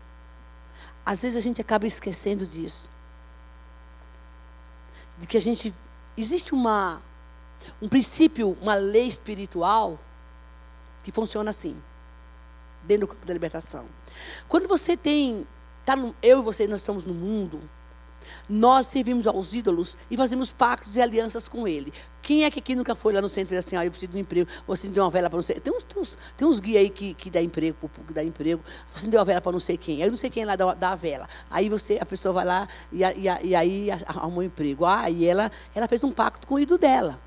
[1.05, 2.89] às vezes a gente acaba esquecendo disso.
[5.17, 5.73] De que a gente.
[6.15, 7.01] Existe uma,
[7.81, 9.99] um princípio, uma lei espiritual
[11.03, 11.75] que funciona assim,
[12.83, 13.85] dentro do campo da libertação.
[14.47, 15.45] Quando você tem.
[15.83, 17.69] Tá no, eu e você, nós estamos no mundo
[18.49, 21.93] nós servimos aos ídolos e fazemos pactos e alianças com ele.
[22.21, 24.11] Quem é que aqui nunca foi lá no centro e disse assim, ah, eu preciso
[24.11, 25.59] de um emprego, você deu uma vela para não sei.
[25.59, 28.63] Tem uns, tem uns, tem uns guias aí que, que dá emprego, que dá emprego,
[28.93, 30.01] você deu uma vela para não sei quem.
[30.01, 31.27] Aí não sei quem lá dá, dá a vela.
[31.49, 34.85] Aí você, a pessoa vai lá e, e, e aí arruma um emprego.
[34.85, 37.19] Ah, e ela, ela fez um pacto com o ídolo dela.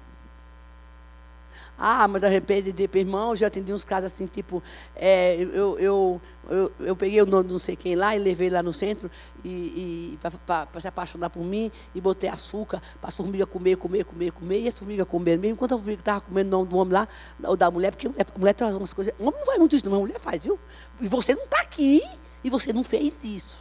[1.78, 4.62] Ah, mas de repente, de irmão, eu já atendi uns casos assim, tipo,
[4.94, 8.48] é, eu, eu, eu, eu, peguei o nome de não sei quem lá e levei
[8.48, 9.10] lá no centro
[9.44, 14.04] e, e para se apaixonar por mim e botei açúcar para as formigas comer, comer,
[14.04, 16.76] comer, comer, e as formigas comendo mesmo, enquanto a formiga estava comendo o nome do
[16.78, 17.08] homem lá,
[17.44, 19.12] ou da mulher, porque a mulher, a mulher traz umas coisas.
[19.18, 20.58] O homem não faz muito isso, não, mas a mulher faz, viu?
[20.98, 22.00] E você não está aqui
[22.42, 23.56] e você não fez isso.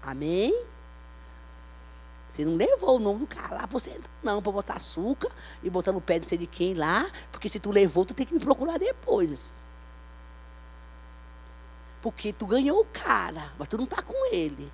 [0.00, 0.69] Amém?
[2.30, 5.28] Você não levou o nome do cara lá para você, não, para botar açúcar
[5.62, 8.24] e botar no pé de sei de quem lá, porque se tu levou, tu tem
[8.24, 9.40] que me procurar depois.
[12.00, 14.72] Porque tu ganhou o cara, mas tu não está com ele.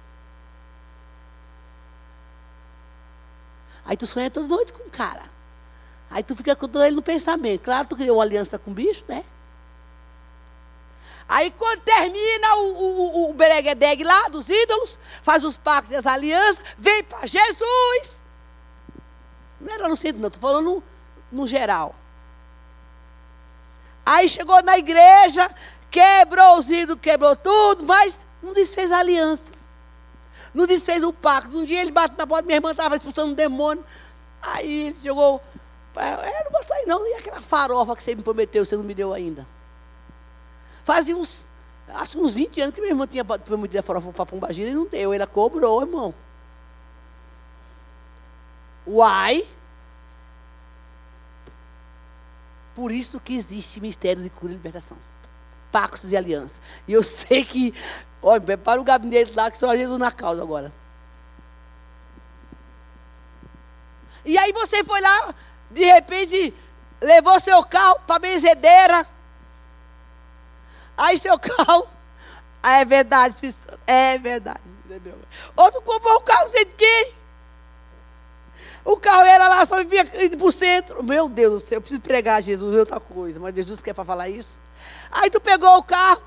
[3.87, 5.31] Aí tu sonha todo noite com o cara.
[6.11, 7.63] Aí tu fica com ele no pensamento.
[7.63, 9.25] Claro, tu criou uma aliança com o bicho, né?
[11.29, 15.97] Aí quando termina o, o, o, o bereguedegue lá dos ídolos, faz os pactos e
[15.97, 18.21] as alianças, vem para Jesus.
[19.61, 20.83] Não era no centro, não, estou falando no,
[21.33, 21.95] no geral.
[24.05, 25.51] Aí chegou na igreja,
[25.91, 29.53] quebrou os ídolos, quebrou tudo, mas não desfez a aliança.
[30.55, 31.59] Não desfez o pacto.
[31.59, 33.85] Um dia ele bate na porta, minha irmã estava expulsando um demônio.
[34.41, 35.43] Aí ele chegou,
[35.97, 37.07] eu não vou sair não.
[37.07, 39.47] E aquela farofa que você me prometeu, você não me deu ainda.
[40.87, 41.45] Fazia uns,
[41.89, 44.87] acho uns 20 anos que minha irmã tinha prometido a farofa para Pombagira e não
[44.87, 45.13] deu.
[45.13, 46.15] Ela cobrou, irmão.
[48.87, 49.45] Uai.
[52.73, 54.97] Por isso que existe mistério de cura e libertação.
[55.73, 56.61] Pactos e alianças.
[56.87, 57.75] E eu sei que,
[58.23, 60.73] olha, prepara o gabinete lá que só Jesus na causa agora.
[64.25, 65.35] E aí você foi lá,
[65.69, 66.55] de repente,
[67.01, 69.16] levou seu carro para a benzedeira
[70.97, 71.87] Aí seu carro.
[72.63, 73.37] Ah, é verdade,
[73.87, 74.61] é verdade.
[75.55, 77.15] Outro comprou o carro sei de quem?
[78.85, 81.03] O carro era lá, só vivia indo para o centro.
[81.03, 83.39] Meu Deus do céu, eu preciso pregar Jesus, é outra coisa.
[83.41, 84.61] Mas Jesus quer para falar isso.
[85.11, 86.23] Aí tu pegou o carro,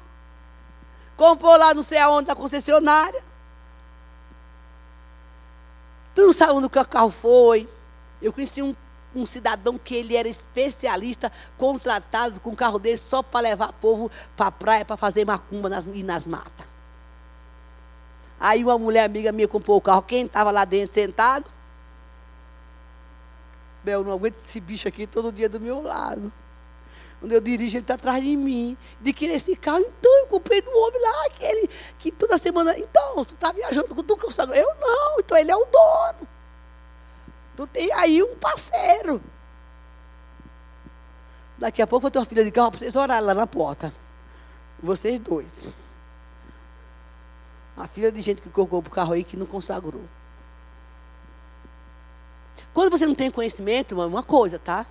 [1.15, 3.23] comprou lá não sei aonde, da concessionária.
[6.13, 7.69] Tu não sabe onde o carro foi.
[8.21, 8.75] Eu conheci um
[9.15, 14.09] um cidadão que ele era especialista, contratado com o carro dele só para levar povo
[14.35, 16.67] para a praia para fazer macumba nas, e nas matas.
[18.39, 21.45] Aí uma mulher amiga minha comprou o carro, quem estava lá dentro sentado?
[23.83, 26.31] Bel, não aguento esse bicho aqui todo dia do meu lado.
[27.19, 28.77] Quando eu dirijo, ele está atrás de mim.
[29.01, 29.79] De querer esse carro.
[29.79, 32.77] Então, eu comprei do homem lá, aquele que toda semana.
[32.77, 34.17] Então, tu está viajando com tu,
[34.53, 35.19] eu não.
[35.19, 36.27] Então, ele é o dono.
[37.59, 39.21] Tu tem aí um parceiro.
[41.57, 43.93] Daqui a pouco eu ter uma filha de carro para vocês orarem lá na porta.
[44.81, 45.75] Vocês dois.
[47.75, 50.03] A filha de gente que colocou o carro aí que não consagrou.
[52.73, 54.85] Quando você não tem conhecimento, é uma coisa, tá?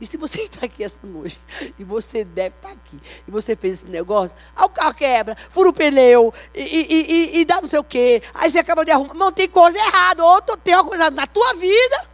[0.00, 1.40] E se você está aqui essa noite,
[1.76, 5.36] e você deve estar tá aqui, e você fez esse negócio, aí o carro quebra,
[5.50, 8.84] fura o pneu, e, e, e, e dá não sei o quê, aí você acaba
[8.84, 12.11] de arrumar, não tem coisa errada, ou tem uma coisa na tua vida.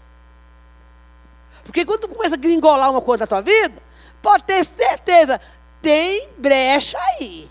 [1.69, 3.83] Porque quando tu começa a gringolar uma coisa na tua vida,
[4.23, 5.39] pode ter certeza,
[5.83, 7.51] tem brecha aí.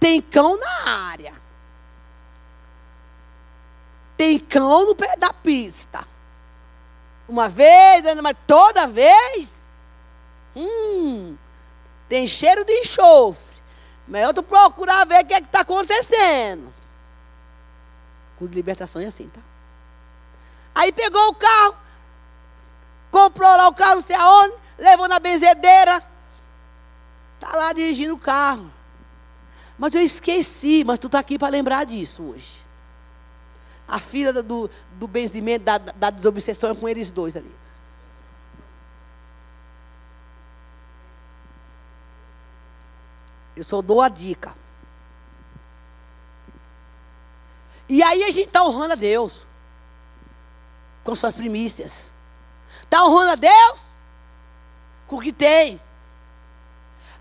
[0.00, 1.32] Tem cão na área.
[4.16, 6.04] Tem cão no pé da pista.
[7.28, 9.48] Uma vez, mas toda vez.
[10.56, 11.36] Hum,
[12.08, 13.56] tem cheiro de enxofre.
[14.08, 16.74] Melhor tu procurar ver o que é está acontecendo.
[18.36, 19.40] Com libertação é assim, tá?
[20.74, 21.76] Aí pegou o carro,
[23.10, 26.02] comprou lá o carro, não sei aonde, levou na benzedeira.
[27.34, 28.70] Está lá dirigindo o carro.
[29.78, 32.58] Mas eu esqueci, mas tu está aqui para lembrar disso hoje.
[33.86, 37.54] A fila do, do benzimento, da, da desobsessão é com eles dois ali.
[43.56, 44.54] Eu só dou a dica.
[47.88, 49.46] E aí a gente está honrando a Deus.
[51.02, 52.12] Com suas primícias.
[52.88, 53.80] Está honrando a Deus
[55.06, 55.78] com o que tem.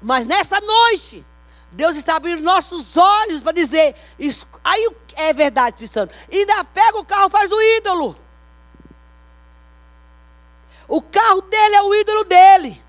[0.02, 1.26] Mas nessa noite,
[1.74, 3.94] Deus está abrindo nossos olhos para dizer,
[4.64, 6.16] aí é verdade, Espírito Santo.
[6.32, 8.16] Ainda pega o carro, faz o ídolo.
[10.88, 12.82] O carro dele é o ídolo dele.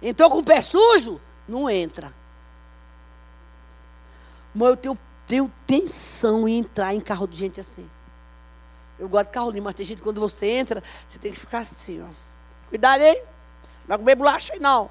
[0.00, 1.20] Entrou com o pé sujo?
[1.46, 2.14] Não entra.
[4.54, 7.88] Mas eu tenho, tenho tensão em entrar em carro de gente assim.
[8.98, 11.60] Eu gosto de carro limpo, mas tem gente quando você entra, você tem que ficar
[11.60, 12.06] assim, ó.
[12.68, 13.22] Cuidado, hein?
[13.82, 14.90] Não vai comer bolacha aí, não.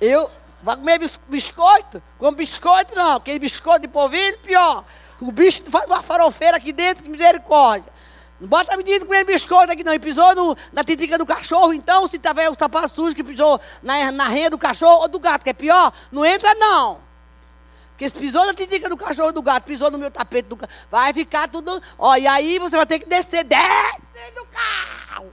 [0.00, 0.30] Eu,
[0.62, 2.02] vai comer biscoito?
[2.18, 4.84] Com biscoito não, aquele biscoito de polvilho, pior.
[5.20, 7.92] O bicho faz uma farofeira aqui dentro, que misericórdia.
[8.40, 9.94] Não bota a menina comer biscoito aqui não.
[9.94, 13.60] E pisou no, na titica do cachorro, então, se tiver o sapato sujo que pisou
[13.80, 17.00] na, na renha do cachorro ou do gato, que é pior, não entra não.
[18.02, 20.72] Porque se pisou na titica do cachorro do gato, pisou no meu tapete do carro,
[20.90, 21.80] vai ficar tudo.
[21.96, 25.32] Ó, e aí você vai ter que descer, desce do carro.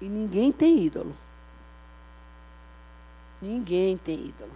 [0.00, 1.14] E ninguém tem ídolo.
[3.42, 4.52] Ninguém tem ídolo.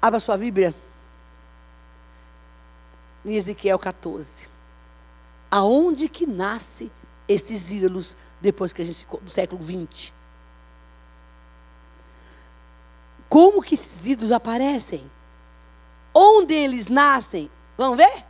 [0.00, 0.74] Abra sua Bíblia.
[3.22, 4.48] Em Ezequiel 14.
[5.50, 6.90] Aonde que nasce
[7.32, 10.12] esses ídolos depois que a gente do século 20?
[13.28, 15.10] Como que esses ídolos aparecem?
[16.14, 17.50] Onde eles nascem?
[17.78, 18.26] Vamos ver?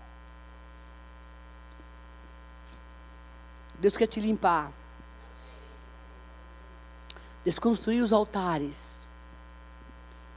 [3.81, 4.73] Deus quer te limpar.
[7.45, 9.03] Desconstruir os altares.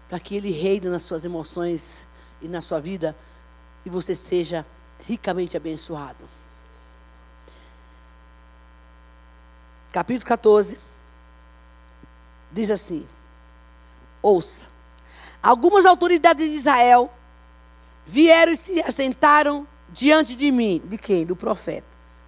[0.09, 2.07] Para que Ele reine nas suas emoções
[2.41, 3.15] e na sua vida.
[3.85, 4.65] E você seja
[5.05, 6.27] ricamente abençoado.
[9.95, 10.77] Capítulo 14.
[12.51, 13.07] Diz assim:
[14.21, 14.65] Ouça.
[15.41, 17.09] Algumas autoridades de Israel
[18.05, 20.81] vieram e se assentaram diante de mim.
[20.83, 21.25] De quem?
[21.25, 21.87] Do profeta.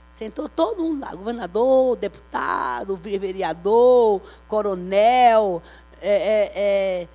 [0.09, 5.61] Sentou todo mundo lá, governador, deputado, vereador, coronel,
[6.01, 7.07] é, é, é,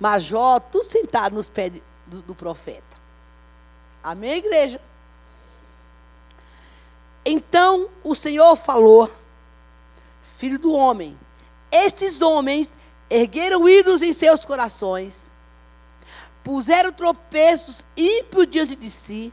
[0.00, 2.96] major, tudo sentado nos pés do, do profeta.
[4.02, 4.80] Amém, igreja?
[7.22, 9.10] Então o Senhor falou,
[10.38, 11.18] filho do homem,
[11.70, 12.70] estes homens
[13.10, 15.28] ergueram ídolos em seus corações,
[16.42, 19.32] puseram tropeços ímpios diante de si,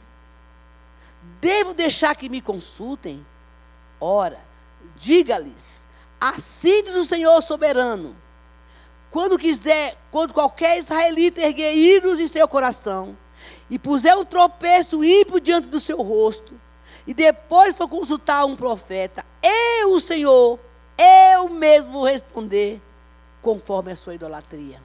[1.42, 3.26] Devo deixar que me consultem?
[4.00, 4.40] Ora,
[4.96, 5.86] diga-lhes:
[6.20, 8.16] assim diz o Senhor soberano.
[9.10, 13.18] Quando quiser, quando qualquer israelita erguer ídolos em seu coração,
[13.70, 16.60] e puser um tropeço ímpio diante do seu rosto,
[17.08, 19.26] e depois for consultar um profeta,
[19.80, 20.60] eu, o Senhor,
[20.98, 22.82] eu mesmo vou responder
[23.42, 24.82] conforme a sua idolatria.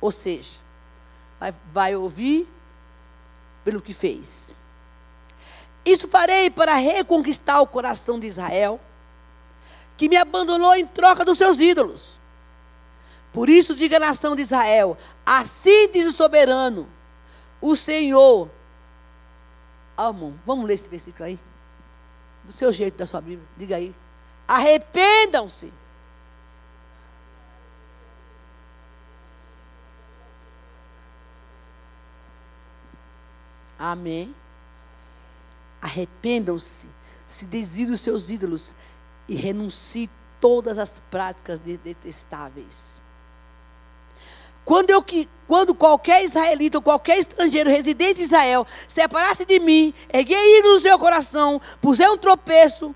[0.00, 0.58] Ou seja,
[1.38, 2.48] vai, vai ouvir
[3.64, 4.52] pelo que fez.
[5.84, 8.80] Isso farei para reconquistar o coração de Israel,
[9.96, 12.18] que me abandonou em troca dos seus ídolos.
[13.32, 16.88] Por isso, diga a nação de Israel: assim diz o soberano,
[17.60, 18.50] o Senhor.
[19.96, 21.38] Amor, vamos ler esse versículo aí?
[22.44, 23.46] Do seu jeito, da sua Bíblia.
[23.56, 23.94] Diga aí.
[24.50, 25.72] Arrependam-se.
[33.78, 34.34] Amém.
[35.80, 36.88] Arrependam-se,
[37.28, 38.74] se desviem dos seus ídolos
[39.28, 43.00] e renuncie todas as práticas detestáveis.
[44.64, 45.04] Quando, eu,
[45.46, 50.80] quando qualquer israelita ou qualquer estrangeiro residente em Israel separasse de mim, erguer ídolo no
[50.80, 52.92] seu coração, puser um tropeço,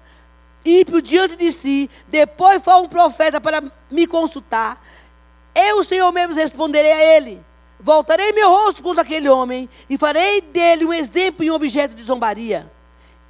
[0.65, 4.83] ímpio diante de si, depois for um profeta para me consultar,
[5.55, 7.45] eu, Senhor mesmo, responderei a ele.
[7.79, 12.03] Voltarei meu rosto contra aquele homem e farei dele um exemplo e um objeto de
[12.03, 12.71] zombaria.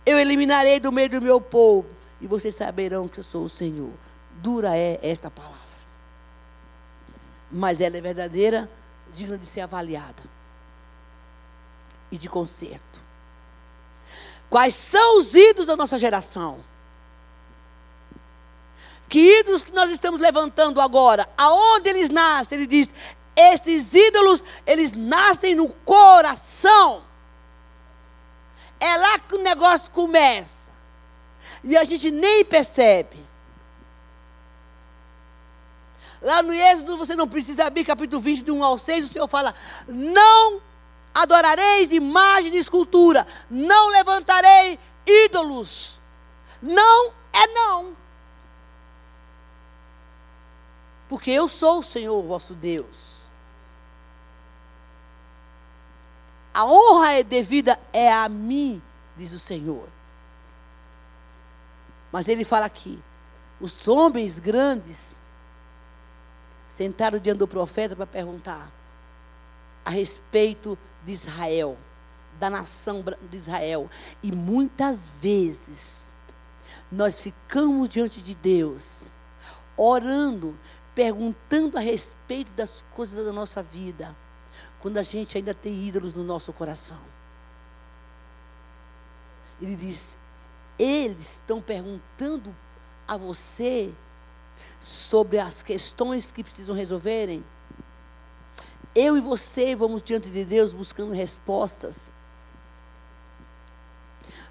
[0.06, 3.92] Eu eliminarei do meio do meu povo e vocês saberão que eu sou o Senhor.
[4.36, 5.58] Dura é esta palavra.
[7.50, 8.70] Mas ela é verdadeira,
[9.12, 10.22] digna de ser avaliada
[12.10, 13.00] e de conserto.
[14.48, 16.60] Quais são os ídolos da nossa geração?
[19.14, 21.28] Que ídolos que nós estamos levantando agora?
[21.38, 22.58] Aonde eles nascem?
[22.58, 22.92] Ele diz:
[23.36, 27.04] esses ídolos, eles nascem no coração.
[28.80, 30.68] É lá que o negócio começa.
[31.62, 33.24] E a gente nem percebe.
[36.20, 39.28] Lá no Êxodo, você não precisa abrir capítulo 20, de 1 ao 6, o Senhor
[39.28, 39.54] fala:
[39.86, 40.60] Não
[41.14, 46.00] adorareis imagem de escultura, não levantarei ídolos.
[46.60, 48.03] Não é não.
[51.14, 53.20] Porque eu sou o Senhor vosso Deus.
[56.52, 58.82] A honra é devida é a mim,
[59.16, 59.88] diz o Senhor.
[62.10, 63.00] Mas ele fala aqui:
[63.60, 65.14] os homens grandes
[66.66, 68.68] sentaram diante do profeta para perguntar
[69.84, 71.78] a respeito de Israel,
[72.40, 73.88] da nação de Israel.
[74.20, 76.12] E muitas vezes
[76.90, 79.04] nós ficamos diante de Deus,
[79.76, 80.58] orando,
[80.94, 84.14] perguntando a respeito das coisas da nossa vida,
[84.80, 87.00] quando a gente ainda tem ídolos no nosso coração.
[89.60, 90.16] Ele diz:
[90.78, 92.54] eles estão perguntando
[93.06, 93.92] a você
[94.80, 97.44] sobre as questões que precisam resolverem.
[98.94, 102.10] Eu e você vamos diante de Deus buscando respostas.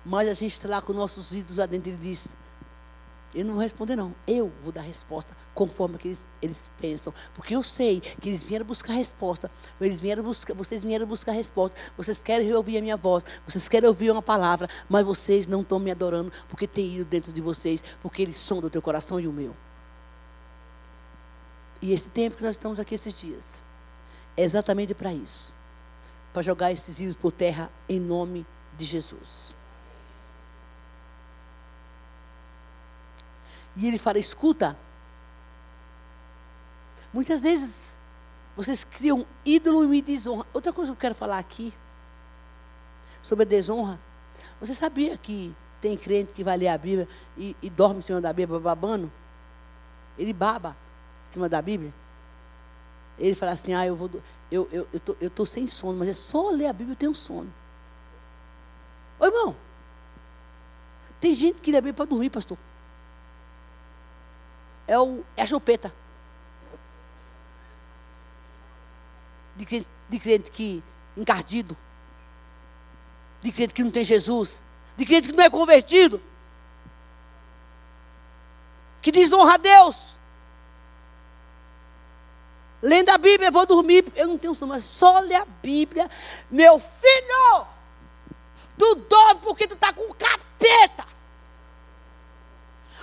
[0.05, 2.33] Mas a gente está lá com nossos ídolos lá dentro e diz:
[3.33, 4.13] eu não vou responder, não.
[4.27, 7.13] Eu vou dar resposta conforme que eles, eles pensam.
[7.33, 9.49] Porque eu sei que eles vieram buscar resposta.
[9.81, 11.75] Eles vieram buscar, vocês vieram buscar resposta.
[11.97, 13.25] Vocês querem ouvir a minha voz.
[13.47, 14.69] Vocês querem ouvir uma palavra.
[14.87, 17.83] Mas vocês não estão me adorando porque tem ido dentro de vocês.
[18.01, 19.55] Porque eles são do teu coração e o meu.
[21.81, 23.61] E esse tempo que nós estamos aqui esses dias
[24.37, 25.51] é exatamente para isso.
[26.31, 28.45] Para jogar esses ídolos por terra em nome
[28.77, 29.53] de Jesus.
[33.75, 34.77] E ele fala: escuta.
[37.11, 37.97] Muitas vezes
[38.55, 40.45] vocês criam ídolo e me desonra.
[40.53, 41.73] Outra coisa que eu quero falar aqui
[43.21, 43.99] sobre a desonra.
[44.59, 47.07] Você sabia que tem crente que vai ler a Bíblia
[47.37, 49.11] e, e dorme em cima da Bíblia babando?
[50.17, 50.75] Ele baba
[51.27, 51.93] em cima da Bíblia.
[53.17, 54.09] Ele fala assim: Ah, eu vou.
[54.51, 56.97] Eu, eu, eu, tô, eu tô sem sono, mas é só ler a Bíblia eu
[56.97, 57.51] tenho sono.
[59.19, 59.55] Ô irmão,
[61.19, 62.57] tem gente que lê a Bíblia para dormir, pastor
[64.87, 65.93] é, o, é a chupeta.
[69.55, 70.83] De crente, de crente que
[71.15, 71.77] encardido.
[73.41, 74.63] De crente que não tem Jesus.
[74.97, 76.21] De crente que não é convertido.
[79.01, 80.13] Que desonra a Deus.
[82.81, 84.05] Lendo a Bíblia, eu vou dormir.
[84.15, 86.09] Eu não tenho sono, mas só ler a Bíblia.
[86.49, 87.67] Meu filho,
[88.77, 91.12] tu dorme porque tu está com capeta.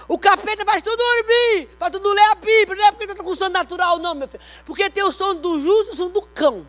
[0.09, 2.77] O capeta faz tu dormir, para tu não ler a Bíblia.
[2.77, 4.43] Não é porque tu está com sono natural, não, meu filho.
[4.65, 6.67] Porque tem o sono do justo e o sono do cão.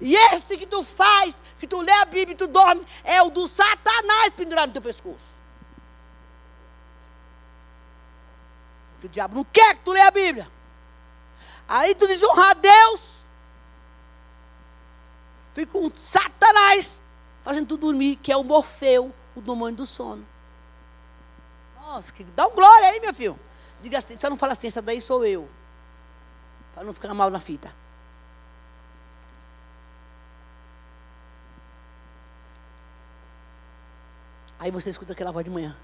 [0.00, 3.30] E esse que tu faz, que tu lê a Bíblia e tu dorme, é o
[3.30, 5.24] do Satanás pendurado no teu pescoço.
[8.92, 10.50] Porque o diabo não quer que tu leia a Bíblia.
[11.68, 13.00] Aí tu desonra a Deus.
[15.52, 16.98] Fica um Satanás
[17.42, 20.26] fazendo tu dormir, que é o Morfeu, o demônio do sono.
[21.88, 22.22] Nossa, que...
[22.22, 23.38] dá um glória aí, meu filho.
[23.80, 25.48] Diga assim, só não fala assim, essa daí sou eu.
[26.74, 27.72] Para não ficar mal na fita.
[34.58, 35.74] Aí você escuta aquela voz de manhã.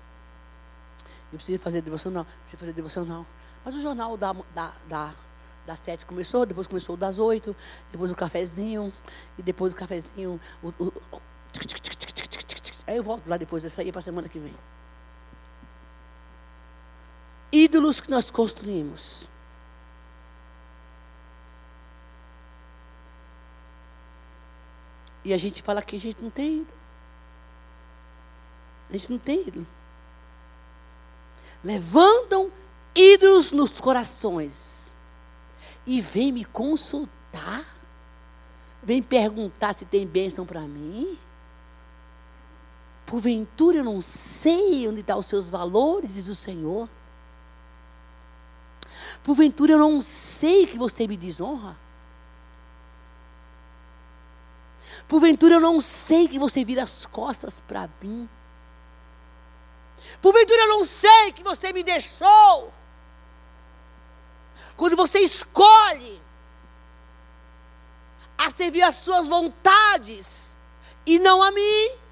[1.33, 3.25] Eu preciso fazer devocional, preciso fazer devocional.
[3.65, 5.15] Mas o jornal da, da, da,
[5.65, 7.57] das sete começou, depois começou o das oito,
[7.91, 8.93] depois o cafezinho,
[9.39, 11.23] e depois do cafezinho, o, o, o,
[12.87, 14.55] aí eu volto lá depois, isso aí é para a semana que vem
[17.55, 19.29] ídolos que nós construímos.
[25.25, 26.79] E a gente fala que a gente não tem ídolo.
[28.91, 29.67] A gente não tem ídolo.
[31.63, 32.53] Levantam
[32.95, 34.93] ídolos nos corações.
[35.87, 37.65] e vem me consultar?
[38.83, 41.19] Vem perguntar se tem bênção para mim?
[43.05, 46.89] Porventura eu não sei onde estão os seus valores, diz o Senhor.
[49.25, 51.77] Porventura eu não sei que você me desonra.
[55.09, 58.29] Porventura eu não sei que você vira as costas para mim.
[60.21, 62.73] Porventura eu não sei que você me deixou.
[64.77, 66.21] Quando você escolhe
[68.37, 70.53] a servir as suas vontades
[71.07, 72.04] e não a mim.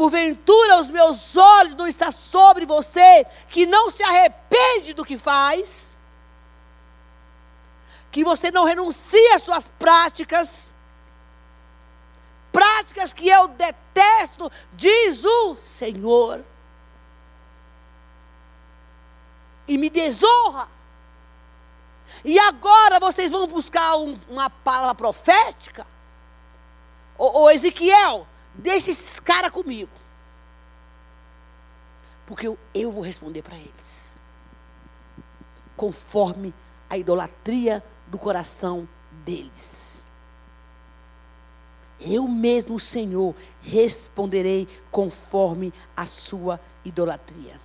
[0.00, 5.94] Porventura os meus olhos não estão sobre você, que não se arrepende do que faz,
[8.10, 10.70] que você não renuncia às suas práticas,
[12.50, 16.42] práticas que eu detesto, diz o Senhor.
[19.68, 20.66] E me desonra.
[22.24, 25.86] E agora vocês vão buscar um, uma palavra profética?
[27.18, 28.26] Ô Ezequiel,
[28.60, 29.90] deixa esses caras comigo.
[32.26, 34.20] Porque eu, eu vou responder para eles.
[35.76, 36.54] Conforme
[36.88, 38.88] a idolatria do coração
[39.24, 39.98] deles.
[42.00, 47.60] Eu mesmo, Senhor, responderei conforme a sua idolatria.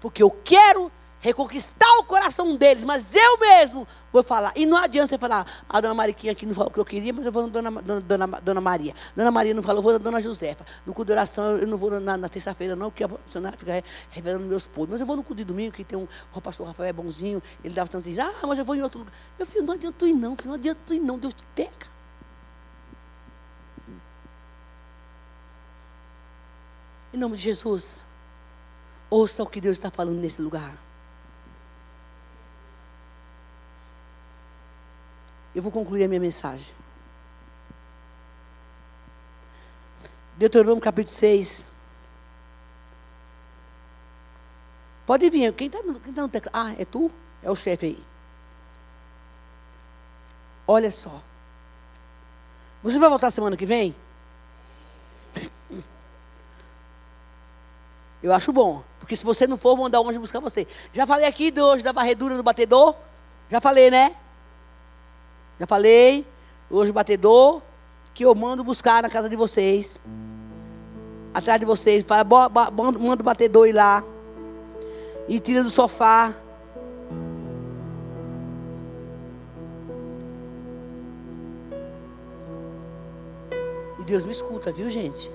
[0.00, 0.92] Porque eu quero
[1.24, 4.52] reconquistar o coração deles, mas eu mesmo vou falar.
[4.54, 7.14] E não adianta você falar, a dona Mariquinha aqui não falou o que eu queria,
[7.14, 8.94] mas eu vou na dona, dona, dona, dona Maria.
[9.16, 10.66] Dona Maria não falou, eu vou na dona Josefa.
[10.84, 13.82] No culto de oração, eu não vou na, na terça-feira, não, porque a funcionária fica
[14.10, 14.90] revelando meus podres.
[14.90, 17.42] Mas eu vou no culto de domingo, que tem um, o pastor Rafael é bonzinho,
[17.64, 19.14] ele dava tanto ah, mas eu vou em outro lugar.
[19.38, 21.42] Meu filho, não adianta tu ir não, filho, não adianta tu ir não, Deus te
[21.54, 21.94] pega.
[27.14, 28.02] Em nome de Jesus,
[29.08, 30.83] ouça o que Deus está falando nesse lugar.
[35.54, 36.66] Eu vou concluir a minha mensagem.
[40.36, 41.72] Deuteronômio capítulo 6.
[45.06, 45.52] Pode vir.
[45.52, 46.52] Quem está no, tá no teclado?
[46.54, 47.10] Ah, é tu?
[47.42, 48.04] É o chefe aí.
[50.66, 51.22] Olha só.
[52.82, 53.94] Você vai voltar semana que vem?
[58.22, 58.82] Eu acho bom.
[58.98, 60.66] Porque se você não for, vou mandar um anjo buscar você.
[60.92, 62.96] Já falei aqui de hoje da varredura do batedor?
[63.50, 64.16] Já falei, né?
[65.58, 66.26] Já falei,
[66.70, 67.62] hoje batedor,
[68.12, 69.98] que eu mando buscar na casa de vocês.
[71.32, 72.04] Atrás de vocês.
[72.04, 72.24] Fala,
[72.70, 74.02] manda o batedor ir lá.
[75.28, 76.34] E tira do sofá.
[83.98, 85.30] E Deus me escuta, viu, gente?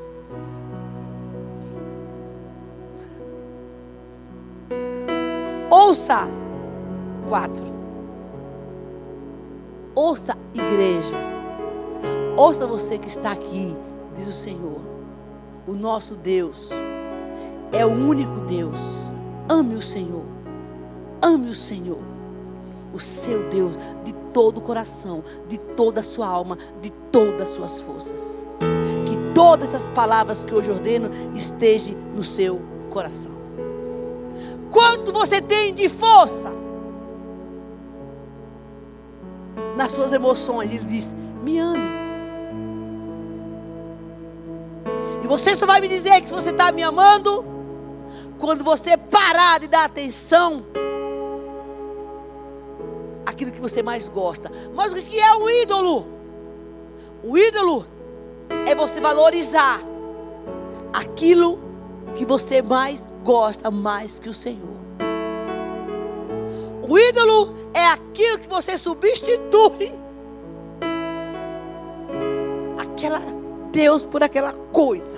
[5.69, 6.27] Ouça.
[7.27, 7.78] Quatro.
[10.01, 11.13] Ouça, igreja.
[12.37, 13.75] Ouça você que está aqui,
[14.15, 14.79] diz o Senhor.
[15.67, 16.69] O nosso Deus
[17.73, 18.79] é o único Deus.
[19.49, 20.23] Ame o Senhor.
[21.21, 21.99] Ame o Senhor.
[22.93, 23.73] O seu Deus
[24.05, 28.41] de todo o coração, de toda a sua alma, de todas as suas forças.
[29.05, 33.31] Que todas essas palavras que hoje ordeno estejam no seu coração.
[34.71, 36.58] Quanto você tem de força?
[39.79, 40.69] Nas suas emoções.
[40.71, 41.89] Ele diz: Me ame.
[45.23, 47.45] E você só vai me dizer que você está me amando
[48.37, 50.65] quando você parar de dar atenção
[53.25, 54.51] àquilo que você mais gosta.
[54.75, 56.05] Mas o que é o ídolo?
[57.23, 57.85] O ídolo
[58.67, 59.81] é você valorizar
[60.91, 61.57] aquilo
[62.15, 64.78] que você mais gosta mais que o Senhor.
[66.89, 69.93] O ídolo é aquilo que você substitui
[72.81, 73.19] aquela
[73.71, 75.17] Deus por aquela coisa.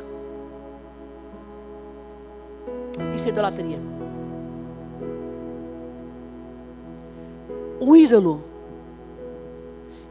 [3.15, 3.79] Isso é idolatria.
[7.79, 8.43] O ídolo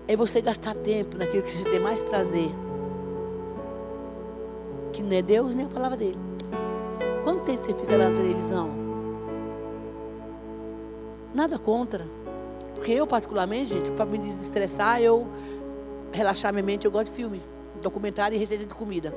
[0.08, 2.48] é você gastar tempo naquilo que você tem mais prazer.
[4.94, 6.18] Que não é Deus nem a palavra dele.
[7.22, 8.79] Quanto tempo você fica na televisão?
[11.34, 12.06] Nada contra.
[12.74, 15.26] Porque eu, particularmente, gente, para me desestressar, eu
[16.12, 17.42] relaxar minha mente, eu gosto de filme,
[17.82, 19.14] documentário e receita de comida.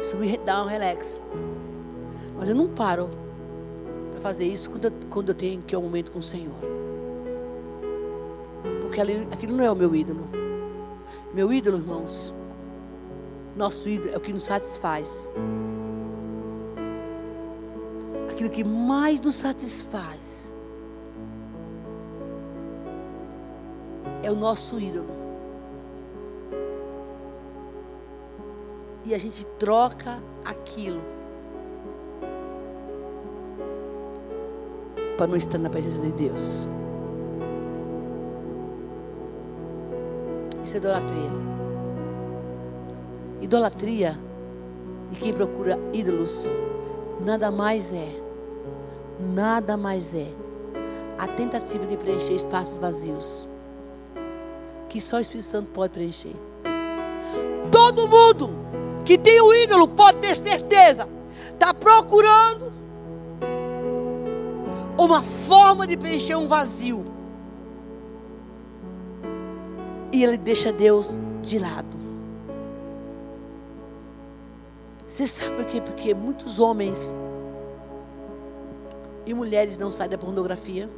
[0.00, 1.20] Isso me dá um relax.
[2.38, 3.08] Mas eu não paro
[4.10, 6.54] para fazer isso quando eu, quando eu tenho que é um momento com o Senhor.
[8.80, 10.28] Porque ali, aquilo não é o meu ídolo.
[11.32, 12.32] Meu ídolo, irmãos,
[13.54, 15.28] nosso ídolo é o que nos satisfaz.
[18.36, 20.45] aquilo que mais nos satisfaz
[24.26, 25.06] é o nosso ídolo.
[29.04, 31.00] E a gente troca aquilo
[35.16, 36.66] para não estar na presença de Deus.
[40.64, 41.30] Isso é idolatria.
[43.40, 44.18] Idolatria
[45.12, 46.46] de quem procura ídolos
[47.24, 48.08] nada mais é,
[49.20, 50.32] nada mais é
[51.16, 53.46] a tentativa de preencher espaços vazios
[54.88, 56.34] que só o Espírito Santo pode preencher.
[57.70, 58.50] Todo mundo
[59.04, 61.08] que tem o ídolo pode ter certeza,
[61.52, 62.72] está procurando
[64.98, 67.04] uma forma de preencher um vazio.
[70.12, 71.08] E ele deixa Deus
[71.42, 71.96] de lado.
[75.06, 75.80] Você sabe por quê?
[75.80, 77.14] Porque muitos homens
[79.24, 80.90] e mulheres não saem da pornografia,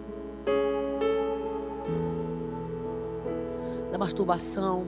[3.98, 4.86] da masturbação,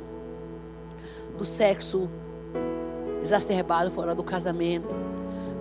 [1.37, 2.09] do sexo
[3.21, 4.95] exacerbado fora do casamento,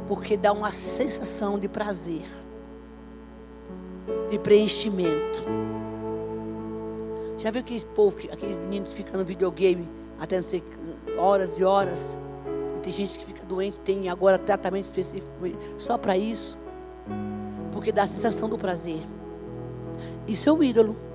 [0.08, 2.26] porque dá uma sensação de prazer,
[4.30, 5.40] de preenchimento.
[7.38, 9.90] Já viu aqueles povo, aqueles meninos ficam no videogame
[10.20, 10.64] até não sei
[11.18, 12.16] horas e horas?
[12.78, 15.32] E tem gente que fica doente, tem agora tratamento específico
[15.78, 16.58] só para isso.
[17.72, 19.02] Porque dá a sensação do prazer.
[20.28, 21.09] Isso é o ídolo.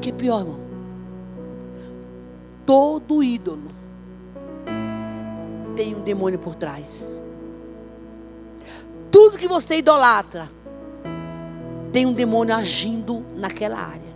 [0.00, 0.58] O que é pior, irmão?
[2.64, 3.68] Todo ídolo
[5.76, 7.20] tem um demônio por trás.
[9.10, 10.50] Tudo que você idolatra
[11.92, 14.08] tem um demônio agindo naquela área.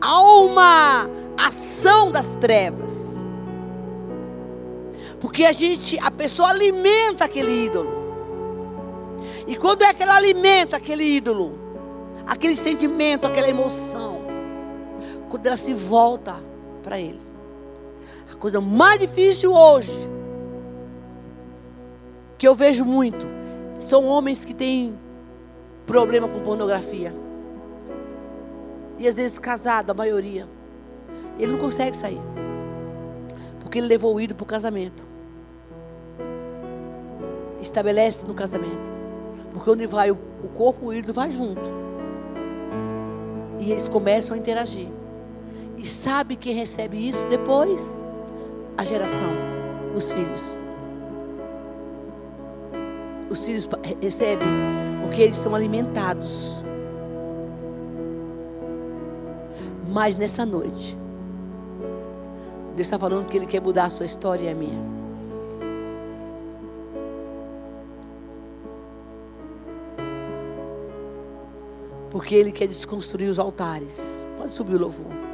[0.00, 3.20] Há uma ação das trevas.
[5.18, 7.90] Porque a gente, a pessoa alimenta aquele ídolo.
[9.44, 11.58] E quando é que ela alimenta aquele ídolo,
[12.24, 14.17] aquele sentimento, aquela emoção,
[15.28, 16.36] quando ela se volta
[16.82, 17.20] para ele.
[18.32, 19.92] A coisa mais difícil hoje,
[22.36, 23.26] que eu vejo muito,
[23.78, 24.98] são homens que têm
[25.86, 27.14] problema com pornografia.
[28.98, 30.48] E às vezes casado, a maioria.
[31.38, 32.20] Ele não consegue sair.
[33.60, 35.06] Porque ele levou o ídolo para o casamento.
[37.60, 38.90] Estabelece no casamento.
[39.52, 40.16] Porque onde vai o,
[40.54, 41.70] corpo, o ídolo vai junto.
[43.60, 44.88] E eles começam a interagir.
[45.78, 47.96] E sabe quem recebe isso depois?
[48.76, 49.30] A geração,
[49.94, 50.42] os filhos.
[53.30, 53.68] Os filhos
[54.02, 54.48] recebem
[55.02, 56.60] porque eles são alimentados.
[59.88, 60.96] Mas nessa noite,
[62.74, 64.98] Deus está falando que Ele quer mudar a sua história e a minha.
[72.10, 74.26] Porque Ele quer desconstruir os altares.
[74.36, 75.28] Pode subir o louvor.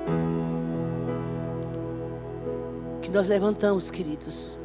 [3.15, 4.59] Nós levantamos, queridos.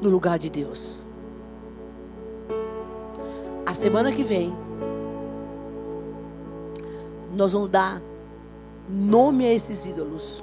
[0.00, 1.04] No lugar de Deus.
[3.66, 4.56] A semana que vem,
[7.34, 8.00] nós vamos dar
[8.88, 10.40] nome a esses ídolos.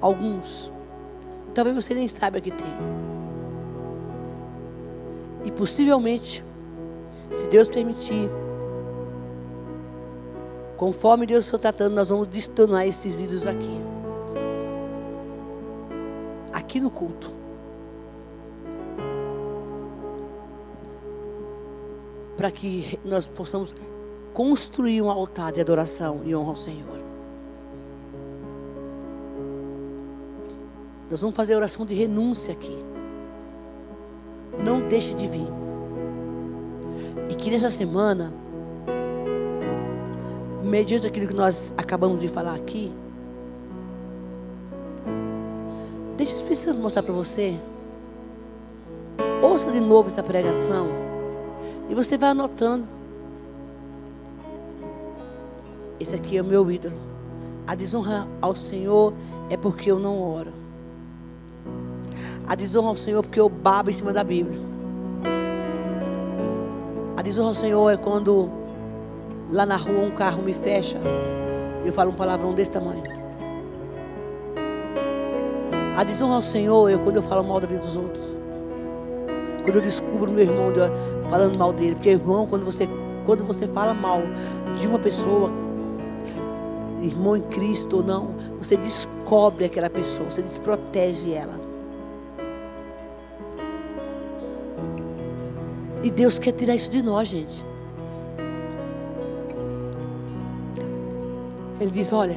[0.00, 0.72] Alguns.
[1.52, 2.74] Talvez você nem saiba que tem.
[5.44, 6.42] E possivelmente,
[7.30, 8.30] se Deus permitir,
[10.76, 13.80] conforme Deus for tratando, nós vamos destoronar esses ídolos aqui.
[16.52, 17.32] Aqui no culto.
[22.36, 23.74] Para que nós possamos
[24.32, 26.96] construir um altar de adoração e honra ao Senhor.
[31.08, 32.84] Nós vamos fazer oração de renúncia aqui.
[34.62, 35.48] Não deixe de vir.
[37.30, 38.32] E que nessa semana,
[40.66, 42.92] mediante aquilo que nós acabamos de falar aqui,
[46.16, 47.58] deixa o Espírito Santo mostrar para você.
[49.42, 50.88] Ouça de novo essa pregação.
[51.88, 52.86] E você vai anotando.
[56.00, 56.96] Esse aqui é o meu ídolo.
[57.66, 59.14] A desonra ao Senhor
[59.48, 60.66] é porque eu não oro
[62.46, 64.58] a desonra ao Senhor porque eu babo em cima da Bíblia.
[67.16, 68.50] A desonra ao Senhor é quando
[69.50, 70.98] lá na rua um carro me fecha
[71.86, 73.04] eu falo um palavrão desse tamanho.
[75.96, 78.24] A desonra ao Senhor é quando eu falo mal da vida dos outros.
[79.62, 80.72] Quando eu descubro meu irmão
[81.30, 81.94] falando mal dele.
[81.94, 82.88] Porque, irmão, quando você,
[83.24, 84.20] quando você fala mal
[84.78, 85.50] de uma pessoa,
[87.00, 91.54] irmão em Cristo ou não, você descobre aquela pessoa, você desprotege ela.
[96.02, 97.64] E Deus quer tirar isso de nós, gente.
[101.80, 102.36] Ele diz: Olha,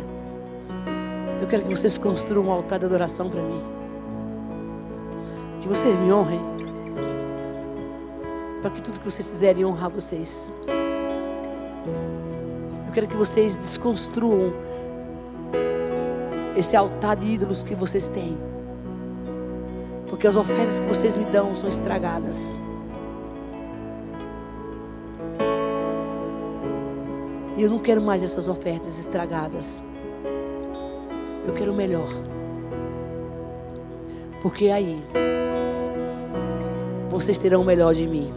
[1.42, 3.62] eu quero que vocês construam um altar de adoração para mim.
[5.62, 6.42] Que vocês me honrem.
[8.62, 10.52] Para que tudo que vocês fizerem honrar vocês.
[12.88, 14.52] Eu quero que vocês desconstruam
[16.58, 18.38] esse altar de ídolos que vocês têm.
[20.10, 22.59] Porque as ofertas que vocês me dão são estragadas.
[27.60, 29.84] E eu não quero mais essas ofertas estragadas.
[31.46, 32.08] Eu quero o melhor.
[34.42, 35.04] Porque aí
[37.10, 38.32] vocês terão o melhor de mim.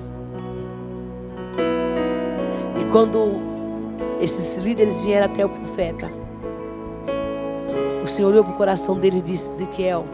[2.81, 3.37] E quando
[4.21, 6.11] esses líderes vieram até o profeta,
[8.03, 10.05] o Senhor olhou para o coração dele e disse: Ezequiel,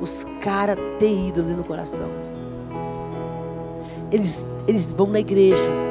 [0.00, 2.06] os caras têm ídolo no coração.
[4.12, 5.83] Eles, eles vão na igreja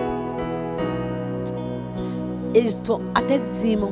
[2.53, 2.79] eles
[3.13, 3.91] até dizimam.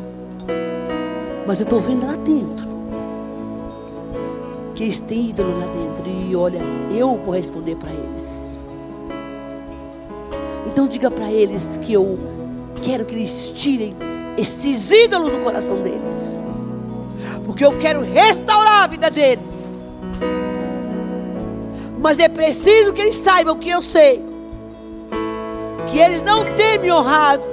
[1.45, 2.70] Mas eu estou vendo lá dentro.
[4.76, 6.03] Que eles têm ídolo lá dentro.
[6.07, 8.57] E olha, eu vou responder para eles.
[10.68, 12.18] Então diga para eles que eu
[12.82, 13.95] quero que eles tirem
[14.38, 16.36] esses ídolos do coração deles.
[17.45, 19.72] Porque eu quero restaurar a vida deles.
[21.99, 24.24] Mas é preciso que eles saibam que eu sei.
[25.88, 27.51] Que eles não têm me honrado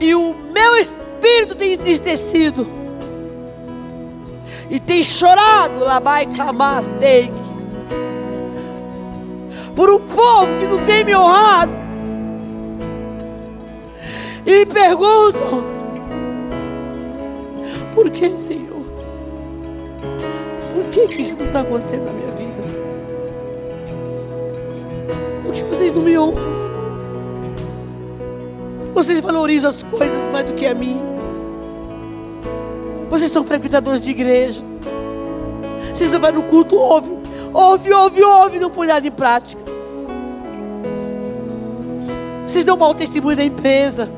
[0.00, 2.66] e o meu espírito tem entristecido.
[4.70, 7.32] E tem chorado, Labai Kamastei.
[9.76, 11.72] Por um povo que não tem me honrado.
[14.46, 15.64] E pergunto:
[17.94, 18.84] Por que, Senhor?
[20.74, 22.62] Por que, que isso não está acontecendo na minha vida?
[25.42, 26.63] Por que vocês não me honram?
[29.04, 30.98] Vocês valorizam as coisas mais do que a mim.
[33.10, 34.62] Vocês são frequentadores de igreja.
[35.92, 37.10] Vocês não vão no culto, ouve,
[37.52, 39.60] ouve, ouve, ouve, não põe nada em prática.
[42.46, 44.08] Vocês dão mau testemunho da empresa.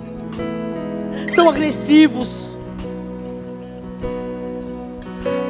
[1.35, 2.55] São agressivos.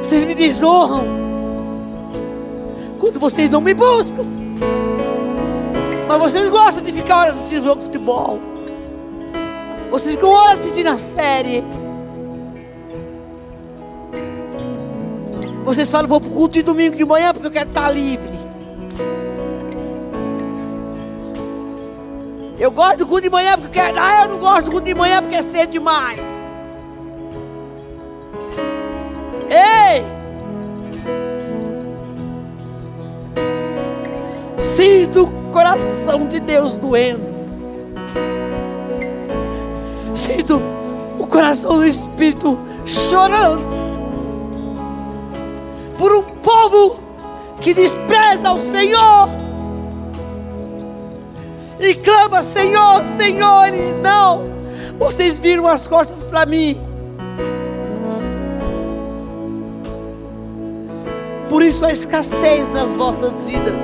[0.01, 1.05] Vocês me desonram.
[2.99, 4.25] Quando vocês não me buscam.
[6.07, 8.46] Mas vocês gostam de ficar assistindo jogo de futebol.
[9.89, 11.63] Vocês ficam horas assistindo a série.
[15.63, 18.37] Vocês falam, vou para o culto de domingo de manhã porque eu quero estar livre.
[22.59, 23.97] Eu gosto do culto de manhã porque eu quero.
[23.99, 26.19] Ah, eu não gosto do culto de manhã porque é cedo demais.
[29.49, 30.03] Ei!
[34.75, 37.36] Sinto o coração de Deus doendo
[40.27, 40.61] sinto
[41.17, 43.63] o coração do Espírito chorando
[45.97, 46.99] por um povo
[47.61, 49.29] que despreza o Senhor
[51.79, 53.67] e clama: Senhor, Senhor.
[53.67, 54.43] Eles não,
[54.99, 56.77] vocês viram as costas para mim.
[61.49, 63.79] Por isso a escassez nas vossas vidas.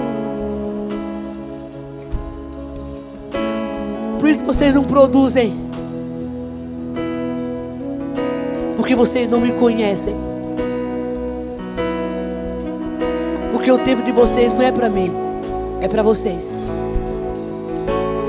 [4.20, 5.63] Por isso vocês não produzem.
[8.84, 10.14] Porque vocês não me conhecem.
[13.54, 15.10] Porque o tempo de vocês não é para mim,
[15.80, 16.52] é para vocês.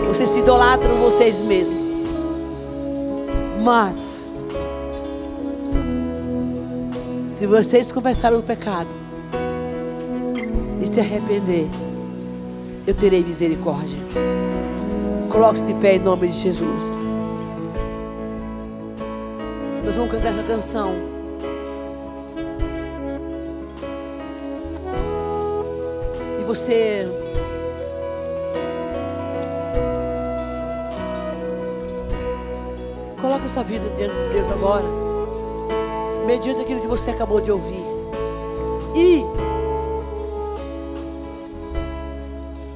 [0.06, 1.76] Vocês se idolatram vocês mesmos.
[3.64, 4.30] Mas,
[7.36, 8.90] se vocês confessarem o pecado
[10.80, 11.66] e se arrepender,
[12.86, 13.98] eu terei misericórdia.
[15.30, 17.03] Coloque-se de pé em nome de Jesus.
[20.04, 20.94] Vamos cantar essa canção.
[26.38, 27.08] E você
[33.18, 34.84] coloca sua vida diante de Deus agora.
[36.26, 37.82] Mediante aquilo que você acabou de ouvir.
[38.94, 39.24] E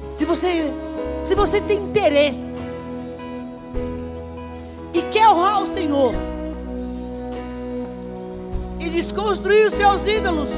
[0.09, 0.73] se você
[1.27, 2.48] se você tem interesse
[9.29, 10.49] desconstruir os seus ídolos.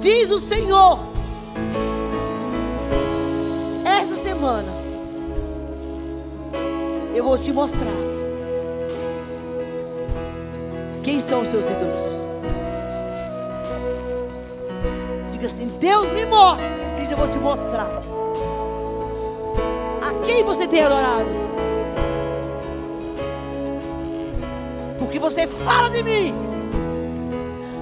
[0.00, 1.00] Diz o Senhor.
[3.84, 4.72] Essa semana
[7.14, 7.94] eu vou te mostrar
[11.02, 12.02] Quem são os seus ídolos?
[15.32, 16.66] Diga assim: Deus me mostra.
[16.98, 18.02] Diz: Eu vou te mostrar.
[20.02, 21.43] A quem você tem adorado?
[25.24, 26.34] Você fala de mim.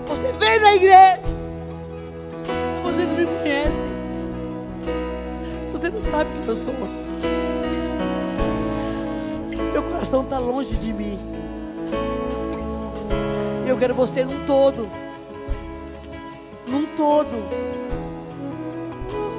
[0.06, 1.18] Você vem na igreja.
[2.84, 3.84] Você não me conhece.
[5.72, 6.74] Você não sabe quem eu sou.
[9.72, 11.18] Seu coração está longe de mim.
[13.66, 14.88] Eu quero você num todo.
[16.68, 17.44] Num todo.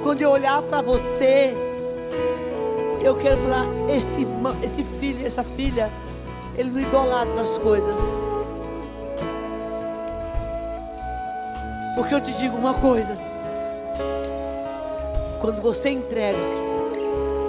[0.03, 1.55] Quando eu olhar para você,
[3.01, 4.27] eu quero falar: esse,
[4.61, 5.89] esse filho, essa filha,
[6.57, 7.99] ele não idolatra as coisas.
[11.95, 13.17] Porque eu te digo uma coisa:
[15.39, 16.37] quando você entrega,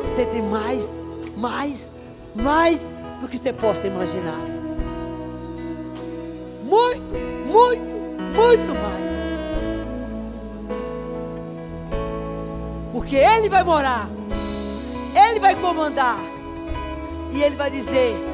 [0.03, 0.99] você tem mais,
[1.37, 1.91] mais,
[2.35, 2.81] mais
[3.21, 4.39] do que você possa imaginar.
[6.65, 7.15] Muito,
[7.47, 7.95] muito,
[8.35, 9.05] muito mais.
[12.93, 14.09] Porque Ele vai morar,
[15.15, 16.19] Ele vai comandar,
[17.33, 18.34] e Ele vai dizer,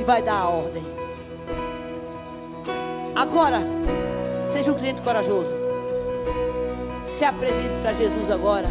[0.00, 0.82] e vai dar a ordem.
[3.14, 3.60] Agora,
[4.50, 5.52] seja um cliente corajoso.
[7.18, 8.66] Se apresente para Jesus agora,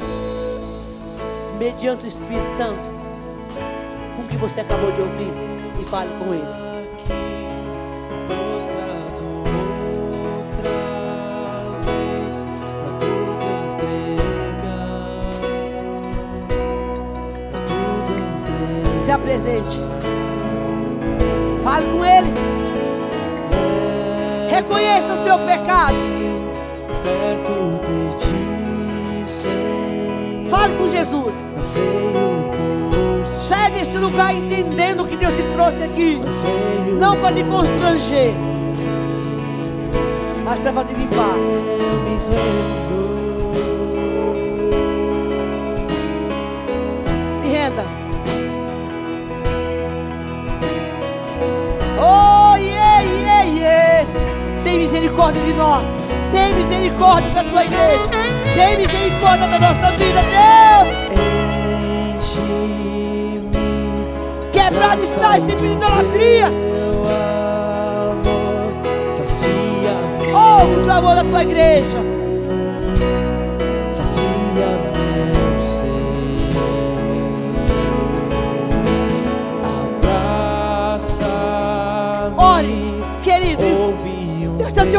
[1.59, 2.81] mediante o Espírito Santo,
[4.15, 5.31] com o que você acabou de ouvir,
[5.79, 6.69] e fale com Ele.
[19.05, 19.88] Se apresente.
[21.69, 22.33] Fale com Ele.
[24.49, 25.93] Reconheça o seu pecado.
[30.49, 31.35] Fale com Jesus.
[33.47, 36.19] Sai desse lugar entendendo que Deus te trouxe aqui.
[36.99, 38.33] Não para te constranger,
[40.43, 41.35] mas para te limpar.
[55.19, 55.85] Misericórdia de nós.
[56.31, 58.09] Tem misericórdia da tua igreja.
[58.55, 61.09] Tem misericórdia da nossa vida, Deus.
[64.53, 66.51] Quebrado está esse tipo de idolatria.
[70.33, 72.08] Ouve o clamor da tua igreja.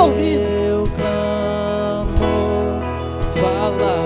[0.00, 0.90] Ouvindo.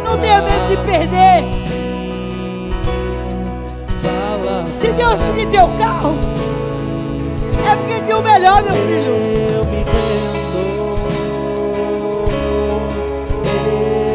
[0.05, 1.45] Não tenha medo de perder.
[4.80, 6.18] Se Deus pedir teu carro,
[7.70, 9.14] é porque tem o melhor, meu filho.
[9.55, 10.59] Eu me rendo,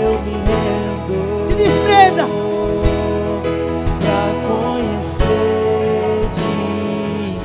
[0.03, 2.23] eu me rendo Se desprenda.
[4.01, 6.30] pra conhecer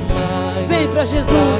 [0.09, 1.55] demais, Vem pra Jesus.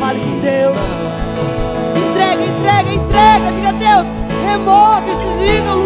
[0.00, 0.76] Fale com Deus.
[1.92, 3.52] Se entrega, entrega, entrega.
[3.52, 4.06] Diga a Deus,
[4.44, 5.85] remove esses ídolos.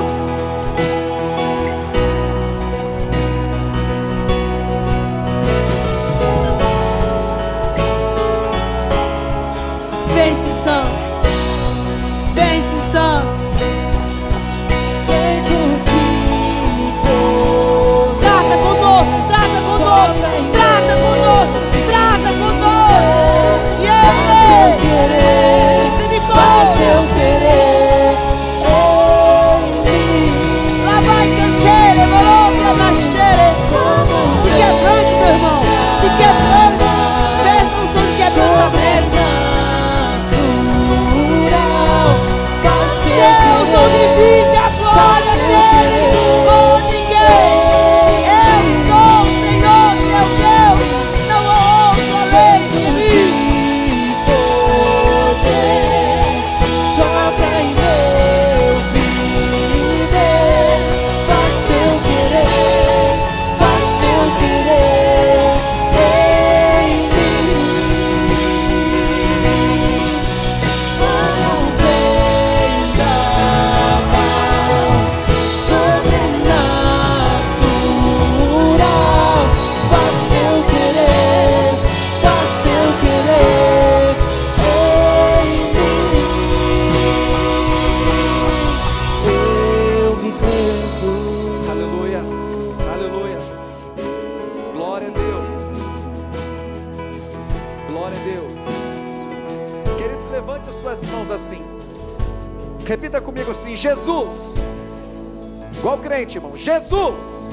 [106.91, 107.49] Jesus,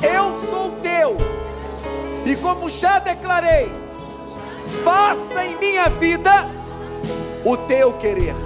[0.00, 1.16] eu sou teu.
[2.24, 3.72] E como já declarei,
[4.84, 6.48] faça em minha vida
[7.44, 8.36] o teu querer.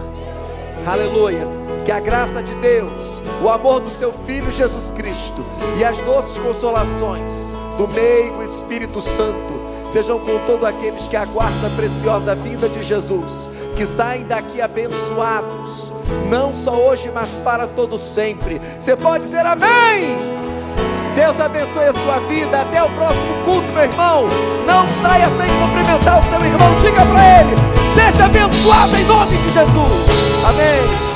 [0.87, 1.59] Aleluias.
[1.85, 5.45] Que a graça de Deus, o amor do seu Filho Jesus Cristo
[5.79, 9.61] e as doces consolações do meio Espírito Santo
[9.91, 15.82] sejam com todos aqueles que aguardam a preciosa vinda de Jesus, que saem daqui abençoados,
[16.29, 18.61] não só hoje, mas para todo sempre.
[18.79, 20.17] Você pode dizer amém?
[21.15, 22.63] Deus abençoe a sua vida.
[22.63, 24.27] Até o próximo culto, meu irmão.
[24.67, 26.79] Não saia sem cumprimentar o seu irmão.
[26.81, 27.57] Diga para ele:
[27.95, 29.93] seja abençoado em nome de Jesus.
[30.47, 31.12] Amém.